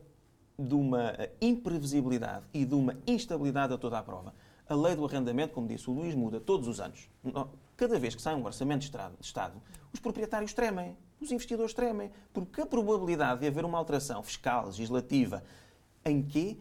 de 0.59 0.75
uma 0.75 1.15
imprevisibilidade 1.41 2.45
e 2.53 2.65
de 2.65 2.75
uma 2.75 2.97
instabilidade 3.07 3.73
a 3.73 3.79
toda 3.79 3.99
a 3.99 4.03
prova. 4.03 4.35
A 4.69 4.75
lei 4.75 4.97
do 4.97 5.05
arrendamento, 5.05 5.55
como 5.55 5.69
disse 5.69 5.89
o 5.89 5.93
Luís, 5.93 6.15
muda 6.15 6.41
todos 6.41 6.67
os 6.67 6.81
anos. 6.81 7.09
Cada 7.77 7.99
vez 7.99 8.15
que 8.15 8.21
sai 8.21 8.35
um 8.35 8.45
orçamento 8.45 8.81
de 8.81 8.91
Estado, 9.21 9.63
os 9.93 10.01
proprietários 10.01 10.53
tremem, 10.53 10.97
os 11.21 11.31
investidores 11.31 11.73
tremem, 11.73 12.11
porque 12.33 12.61
a 12.61 12.67
probabilidade 12.67 13.41
de 13.41 13.47
haver 13.47 13.65
uma 13.65 13.79
alteração 13.79 14.23
fiscal, 14.23 14.67
legislativa, 14.67 15.43
em 16.05 16.23
que 16.23 16.59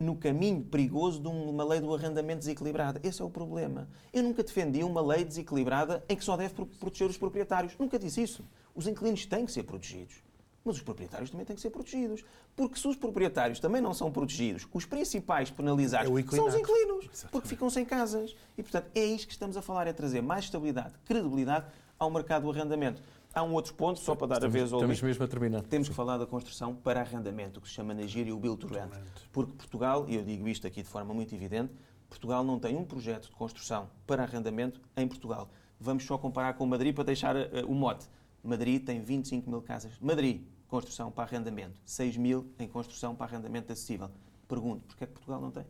no 0.00 0.16
caminho 0.16 0.62
perigoso 0.62 1.20
de 1.20 1.28
uma 1.28 1.62
lei 1.62 1.78
do 1.78 1.94
arrendamento 1.94 2.38
desequilibrada. 2.38 2.98
Esse 3.04 3.20
é 3.20 3.24
o 3.24 3.28
problema. 3.28 3.86
Eu 4.12 4.22
nunca 4.22 4.42
defendi 4.42 4.82
uma 4.82 5.02
lei 5.02 5.24
desequilibrada 5.24 6.02
em 6.08 6.16
que 6.16 6.24
só 6.24 6.38
deve 6.38 6.54
proteger 6.54 7.10
os 7.10 7.18
proprietários. 7.18 7.76
Nunca 7.78 7.98
disse 7.98 8.22
isso. 8.22 8.42
Os 8.74 8.86
inquilinos 8.86 9.26
têm 9.26 9.44
que 9.44 9.52
ser 9.52 9.64
protegidos. 9.64 10.22
Mas 10.64 10.76
os 10.76 10.82
proprietários 10.82 11.30
também 11.30 11.44
têm 11.44 11.54
que 11.54 11.60
ser 11.60 11.70
protegidos. 11.70 12.24
Porque 12.56 12.78
se 12.78 12.88
os 12.88 12.96
proprietários 12.96 13.60
também 13.60 13.80
não 13.80 13.92
são 13.92 14.10
protegidos, 14.10 14.66
os 14.72 14.86
principais 14.86 15.50
penalizados 15.50 16.10
é 16.10 16.36
são 16.36 16.46
os 16.46 16.54
inquilinos. 16.54 17.04
Exatamente. 17.04 17.32
Porque 17.32 17.48
ficam 17.48 17.68
sem 17.68 17.84
casas. 17.84 18.34
E, 18.56 18.62
portanto, 18.62 18.90
é 18.94 19.04
isto 19.04 19.26
que 19.26 19.32
estamos 19.32 19.56
a 19.56 19.62
falar, 19.62 19.86
é 19.86 19.92
trazer 19.92 20.22
mais 20.22 20.44
estabilidade, 20.44 20.94
credibilidade 21.04 21.66
ao 21.98 22.10
mercado 22.10 22.42
do 22.44 22.50
arrendamento. 22.50 23.02
Há 23.32 23.44
um 23.44 23.52
outro 23.52 23.74
ponto, 23.74 24.00
só 24.00 24.14
para 24.14 24.26
dar 24.26 24.34
estamos, 24.36 24.54
a 24.54 24.58
vez 24.58 24.72
ao 24.72 24.80
Estamos 24.80 25.02
mesmo 25.02 25.24
a 25.24 25.28
terminar. 25.28 25.62
Temos 25.62 25.88
que 25.88 25.94
falar 25.94 26.18
da 26.18 26.26
construção 26.26 26.74
para 26.74 27.00
arrendamento, 27.00 27.58
o 27.58 27.62
que 27.62 27.68
se 27.68 27.74
chama 27.74 27.94
na 27.94 28.02
gíria 28.02 28.34
o 28.34 28.38
Build 28.38 28.58
to 28.58 28.66
Rent. 28.66 28.90
Porque 29.30 29.52
Portugal, 29.52 30.04
e 30.08 30.16
eu 30.16 30.24
digo 30.24 30.48
isto 30.48 30.66
aqui 30.66 30.82
de 30.82 30.88
forma 30.88 31.14
muito 31.14 31.32
evidente, 31.32 31.72
Portugal 32.08 32.42
não 32.42 32.58
tem 32.58 32.76
um 32.76 32.84
projeto 32.84 33.28
de 33.28 33.36
construção 33.36 33.88
para 34.04 34.24
arrendamento 34.24 34.80
em 34.96 35.06
Portugal. 35.06 35.48
Vamos 35.78 36.04
só 36.04 36.18
comparar 36.18 36.54
com 36.54 36.66
Madrid 36.66 36.92
para 36.92 37.04
deixar 37.04 37.36
uh, 37.36 37.66
o 37.68 37.74
mote. 37.74 38.08
Madrid 38.42 38.84
tem 38.84 39.00
25 39.00 39.48
mil 39.48 39.62
casas. 39.62 39.92
Madrid, 40.00 40.42
construção 40.66 41.12
para 41.12 41.24
arrendamento. 41.24 41.80
6 41.84 42.16
mil 42.16 42.52
em 42.58 42.66
construção 42.66 43.14
para 43.14 43.26
arrendamento 43.26 43.72
acessível. 43.72 44.10
Pergunto, 44.50 44.84
porquê 44.88 45.04
é 45.04 45.06
que 45.06 45.12
Portugal 45.14 45.40
não 45.40 45.50
tem? 45.50 45.64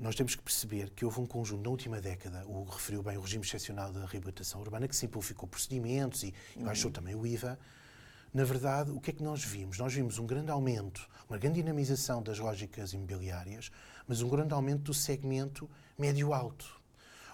nós 0.00 0.14
temos 0.14 0.34
que 0.34 0.42
perceber 0.42 0.90
que 0.90 1.04
houve 1.04 1.20
um 1.20 1.26
conjunto 1.26 1.62
na 1.62 1.68
última 1.68 2.00
década, 2.00 2.42
o 2.46 2.64
referiu 2.64 3.02
bem 3.02 3.18
o 3.18 3.20
regime 3.20 3.44
excepcional 3.44 3.92
da 3.92 4.06
reabilitação 4.06 4.60
urbana, 4.62 4.88
que 4.88 4.96
simplificou 4.96 5.46
procedimentos 5.46 6.22
e, 6.22 6.34
uhum. 6.56 6.64
baixou 6.64 6.90
também 6.90 7.14
o 7.14 7.26
IVA. 7.26 7.58
Na 8.32 8.42
verdade, 8.42 8.90
o 8.92 9.00
que 9.00 9.10
é 9.10 9.12
que 9.12 9.22
nós 9.22 9.44
vimos? 9.44 9.76
Nós 9.76 9.92
vimos 9.92 10.18
um 10.18 10.26
grande 10.26 10.50
aumento, 10.50 11.06
uma 11.28 11.36
grande 11.36 11.60
dinamização 11.60 12.22
das 12.22 12.38
lógicas 12.38 12.94
imobiliárias, 12.94 13.70
mas 14.06 14.22
um 14.22 14.28
grande 14.28 14.54
aumento 14.54 14.84
do 14.84 14.94
segmento 14.94 15.68
médio-alto. 15.98 16.80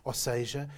Ou 0.03 0.13
seja, 0.13 0.69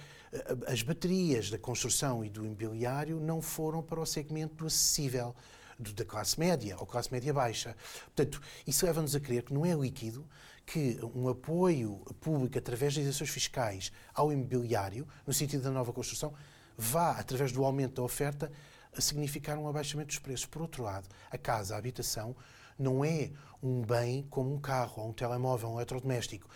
as 0.67 0.83
baterias 0.83 1.49
da 1.49 1.57
construção 1.57 2.23
e 2.23 2.29
do 2.29 2.45
imobiliário 2.45 3.19
não 3.19 3.41
foram 3.41 3.81
para 3.81 3.99
o 3.99 4.05
segmento 4.05 4.55
do 4.55 4.67
acessível, 4.67 5.35
da 5.79 6.05
classe 6.05 6.39
média 6.39 6.75
ou 6.77 6.85
classe 6.85 7.11
média 7.11 7.33
baixa. 7.33 7.75
Portanto, 8.05 8.41
isso 8.67 8.85
leva-nos 8.85 9.15
a 9.15 9.19
crer 9.19 9.43
que 9.43 9.53
não 9.53 9.65
é 9.65 9.73
líquido, 9.73 10.27
que 10.65 10.99
um 11.15 11.27
apoio 11.29 11.97
público 12.19 12.57
através 12.57 12.93
das 12.93 13.03
isenções 13.03 13.29
fiscais 13.29 13.91
ao 14.13 14.31
imobiliário, 14.31 15.07
no 15.25 15.33
sentido 15.33 15.63
da 15.63 15.71
nova 15.71 15.91
construção, 15.91 16.33
vá, 16.77 17.11
através 17.11 17.51
do 17.51 17.63
aumento 17.63 17.95
da 17.95 18.03
oferta, 18.03 18.51
a 18.95 19.01
significar 19.01 19.57
um 19.57 19.67
abaixamento 19.67 20.09
dos 20.09 20.19
preços. 20.19 20.45
Por 20.45 20.61
outro 20.61 20.83
lado, 20.83 21.07
a 21.31 21.37
casa, 21.37 21.75
a 21.75 21.77
habitação, 21.77 22.35
não 22.77 23.03
é 23.03 23.31
um 23.61 23.81
bem 23.81 24.23
como 24.29 24.53
um 24.53 24.59
carro, 24.59 25.01
ou 25.01 25.09
um 25.09 25.13
telemóvel, 25.13 25.69
um 25.69 25.75
eletrodoméstico. 25.75 26.47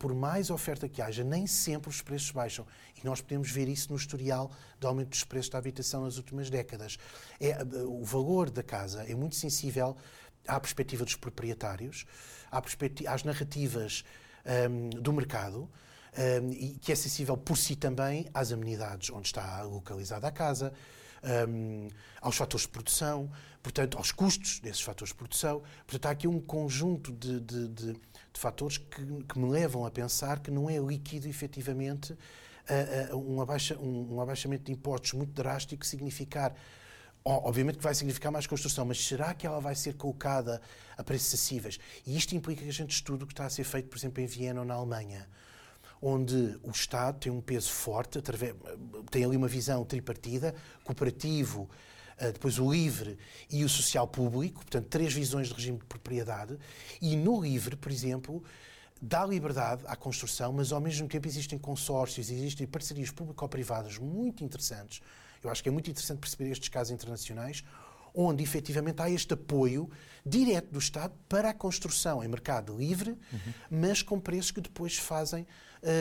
Por 0.00 0.14
mais 0.14 0.48
oferta 0.48 0.88
que 0.88 1.02
haja, 1.02 1.22
nem 1.22 1.46
sempre 1.46 1.90
os 1.90 2.00
preços 2.00 2.30
baixam. 2.30 2.66
E 2.96 3.04
nós 3.06 3.20
podemos 3.20 3.50
ver 3.50 3.68
isso 3.68 3.90
no 3.90 3.96
historial 3.96 4.50
de 4.78 4.86
aumento 4.86 5.10
dos 5.10 5.24
preços 5.24 5.50
da 5.50 5.58
habitação 5.58 6.04
nas 6.04 6.16
últimas 6.16 6.48
décadas. 6.48 6.96
É, 7.38 7.58
o 7.84 8.02
valor 8.02 8.48
da 8.48 8.62
casa 8.62 9.04
é 9.04 9.14
muito 9.14 9.36
sensível 9.36 9.94
à 10.48 10.58
perspectiva 10.58 11.04
dos 11.04 11.16
proprietários, 11.16 12.06
às 13.06 13.24
narrativas 13.24 14.02
um, 14.70 14.88
do 14.88 15.12
mercado, 15.12 15.70
um, 16.42 16.50
e 16.50 16.78
que 16.80 16.92
é 16.92 16.94
sensível 16.94 17.36
por 17.36 17.58
si 17.58 17.76
também 17.76 18.26
às 18.32 18.52
amenidades 18.52 19.10
onde 19.10 19.26
está 19.26 19.62
localizada 19.64 20.26
a 20.26 20.32
casa, 20.32 20.72
um, 21.46 21.88
aos 22.22 22.36
fatores 22.36 22.64
de 22.64 22.72
produção, 22.72 23.30
portanto, 23.62 23.98
aos 23.98 24.12
custos 24.12 24.60
desses 24.60 24.80
fatores 24.80 25.12
de 25.12 25.18
produção. 25.18 25.62
Portanto, 25.86 26.06
há 26.06 26.10
aqui 26.10 26.26
um 26.26 26.40
conjunto 26.40 27.12
de, 27.12 27.38
de, 27.40 27.68
de, 27.68 28.00
de 28.32 28.40
fatores 28.40 28.78
que, 28.78 29.04
que, 29.24 29.38
me 29.38 29.50
levam 29.50 29.84
a 29.84 29.90
pensar 29.90 30.40
que 30.40 30.50
não 30.50 30.68
é 30.68 30.78
líquido, 30.78 31.28
efetivamente, 31.28 32.12
uh, 32.12 33.16
um, 33.16 33.40
abaixa, 33.40 33.76
um, 33.78 34.14
um 34.14 34.20
abaixamento 34.20 34.64
de 34.64 34.72
impostos 34.72 35.12
muito 35.14 35.32
drástico 35.32 35.84
significar 35.84 36.54
Obviamente 37.22 37.76
que 37.76 37.84
vai 37.84 37.94
significar 37.94 38.32
mais 38.32 38.46
construção, 38.46 38.86
mas 38.86 39.04
será 39.04 39.34
que 39.34 39.46
ela 39.46 39.60
vai 39.60 39.74
ser 39.74 39.94
colocada 39.94 40.60
a 40.96 41.04
preços 41.04 41.28
acessíveis? 41.28 41.78
E 42.06 42.16
isto 42.16 42.34
implica 42.34 42.62
que 42.62 42.68
a 42.68 42.72
gente 42.72 42.92
estude 42.92 43.24
o 43.24 43.26
que 43.26 43.34
está 43.34 43.44
a 43.44 43.50
ser 43.50 43.64
feito, 43.64 43.90
por 43.90 43.98
exemplo, 43.98 44.22
em 44.22 44.26
Viena 44.26 44.60
ou 44.60 44.66
na 44.66 44.74
Alemanha, 44.74 45.28
onde 46.00 46.58
o 46.62 46.70
Estado 46.70 47.18
tem 47.18 47.30
um 47.30 47.42
peso 47.42 47.70
forte, 47.70 48.22
tem 49.10 49.22
ali 49.22 49.36
uma 49.36 49.48
visão 49.48 49.84
tripartida, 49.84 50.54
cooperativo, 50.82 51.68
depois 52.26 52.58
o 52.58 52.70
livre 52.70 53.18
e 53.50 53.64
o 53.64 53.68
social 53.68 54.06
público, 54.06 54.60
portanto, 54.60 54.86
três 54.88 55.12
visões 55.12 55.48
de 55.48 55.54
regime 55.54 55.78
de 55.78 55.84
propriedade, 55.84 56.58
e 57.00 57.16
no 57.16 57.40
livre, 57.40 57.76
por 57.76 57.90
exemplo, 57.90 58.42
dá 59.00 59.24
liberdade 59.24 59.82
à 59.86 59.96
construção, 59.96 60.52
mas 60.52 60.72
ao 60.72 60.80
mesmo 60.80 61.08
tempo 61.08 61.26
existem 61.26 61.58
consórcios, 61.58 62.30
existem 62.30 62.66
parcerias 62.66 63.10
público-privadas 63.10 63.98
muito 63.98 64.44
interessantes 64.44 65.00
eu 65.42 65.50
acho 65.50 65.62
que 65.62 65.68
é 65.68 65.72
muito 65.72 65.90
interessante 65.90 66.18
perceber 66.18 66.50
estes 66.50 66.68
casos 66.68 66.92
internacionais 66.92 67.64
onde 68.12 68.42
efetivamente 68.42 69.00
há 69.00 69.08
este 69.08 69.34
apoio 69.34 69.88
direto 70.26 70.72
do 70.72 70.80
Estado 70.80 71.14
para 71.28 71.50
a 71.50 71.54
construção 71.54 72.24
em 72.24 72.28
mercado 72.28 72.76
livre, 72.76 73.10
uhum. 73.10 73.52
mas 73.70 74.02
com 74.02 74.18
preços 74.18 74.50
que 74.50 74.60
depois 74.60 74.96
fazem 74.96 75.46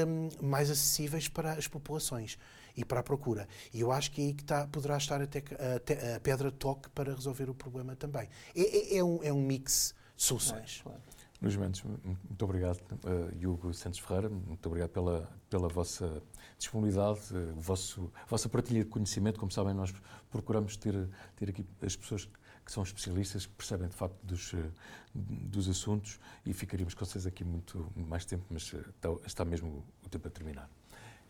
um, 0.08 0.30
mais 0.44 0.72
acessíveis 0.72 1.28
para 1.28 1.54
as 1.54 1.68
populações. 1.68 2.38
E 2.80 2.86
para 2.86 3.02
a 3.02 3.04
procura. 3.04 3.46
E 3.74 3.82
eu 3.82 3.92
acho 3.92 4.10
que 4.12 4.22
é 4.22 4.26
aí 4.26 4.34
que 4.34 4.42
está, 4.42 4.66
poderá 4.68 4.96
estar 4.96 5.22
até 5.22 5.44
a, 5.60 6.16
a, 6.16 6.20
pedra 6.22 6.50
de 6.50 6.58
toque 6.58 6.90
para 6.92 7.14
resolver 7.14 7.50
o 7.50 7.54
problema 7.54 7.94
também. 7.94 8.30
É, 8.56 8.62
é, 8.62 8.98
é 8.98 9.04
um, 9.04 9.22
é 9.22 9.34
um 9.34 9.42
mix 9.42 9.94
de 10.16 10.24
soluções. 10.24 10.80
É, 10.80 10.84
claro. 10.84 11.02
Luís 11.42 11.56
Mendes, 11.58 11.84
muito 11.84 12.46
obrigado. 12.46 12.80
Uh, 13.04 13.50
Hugo 13.50 13.74
Santos 13.74 14.00
Ferreira, 14.00 14.30
muito 14.30 14.66
obrigado 14.66 14.92
pela, 14.92 15.30
pela 15.50 15.68
vossa 15.68 16.22
disponibilidade, 16.58 17.20
uh, 17.34 17.54
vosso, 17.56 18.12
a 18.16 18.26
vossa 18.26 18.48
partilha 18.48 18.84
de 18.84 18.90
conhecimento. 18.90 19.40
Como 19.40 19.52
sabem, 19.52 19.74
nós 19.74 19.94
procuramos 20.30 20.78
ter, 20.78 21.10
ter 21.36 21.50
aqui 21.50 21.66
as 21.82 21.98
pessoas 21.98 22.30
que 22.66 22.72
são 22.72 22.84
especialistas, 22.84 23.46
que 23.46 23.54
percebem 23.54 23.90
de 23.90 23.96
facto 23.96 24.18
dos, 24.24 24.54
uh, 24.54 24.72
dos 25.14 25.68
assuntos 25.68 26.18
e 26.46 26.54
ficaríamos 26.54 26.94
com 26.94 27.06
vocês 27.06 27.26
aqui 27.26 27.44
muito 27.44 27.92
mais 27.96 28.24
tempo, 28.26 28.46
mas 28.50 28.74
está, 28.74 29.10
está 29.26 29.46
mesmo 29.46 29.86
o 30.06 30.10
tempo 30.10 30.28
a 30.28 30.32
terminar. 30.32 30.70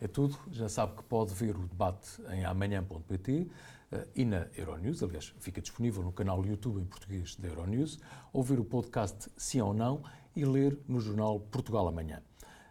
É 0.01 0.07
tudo. 0.07 0.37
Já 0.51 0.69
sabe 0.69 0.95
que 0.95 1.03
pode 1.03 1.33
ver 1.33 1.55
o 1.55 1.67
debate 1.67 2.21
em 2.31 2.45
amanhã.pt 2.45 3.49
eh, 3.91 4.07
e 4.15 4.25
na 4.25 4.47
Euronews. 4.55 5.03
Aliás, 5.03 5.33
fica 5.39 5.61
disponível 5.61 6.01
no 6.01 6.11
canal 6.11 6.45
YouTube 6.45 6.81
em 6.81 6.85
português 6.85 7.35
da 7.35 7.49
Euronews. 7.49 7.99
Ouvir 8.31 8.59
o 8.59 8.63
podcast 8.63 9.29
Sim 9.35 9.61
ou 9.61 9.73
Não 9.73 10.01
e 10.35 10.45
ler 10.45 10.79
no 10.87 11.01
jornal 11.01 11.39
Portugal 11.39 11.87
Amanhã. 11.87 12.21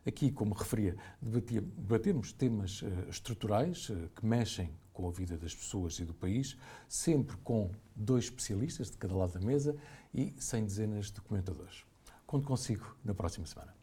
Aqui, 0.06 0.30
como 0.30 0.54
referia, 0.54 0.96
debatemos 1.20 2.32
temas 2.32 2.80
uh, 2.80 2.86
estruturais 3.10 3.90
uh, 3.90 4.08
que 4.16 4.24
mexem 4.24 4.70
com 4.90 5.06
a 5.06 5.10
vida 5.10 5.36
das 5.36 5.54
pessoas 5.54 5.98
e 5.98 6.04
do 6.04 6.14
país, 6.14 6.56
sempre 6.88 7.36
com 7.38 7.70
dois 7.94 8.24
especialistas 8.24 8.90
de 8.90 8.96
cada 8.96 9.14
lado 9.14 9.38
da 9.38 9.44
mesa 9.44 9.76
e 10.14 10.34
sem 10.38 10.64
dezenas 10.64 11.10
de 11.10 11.20
comentadores. 11.20 11.84
Conto 12.26 12.48
consigo 12.48 12.96
na 13.04 13.12
próxima 13.12 13.46
semana. 13.46 13.77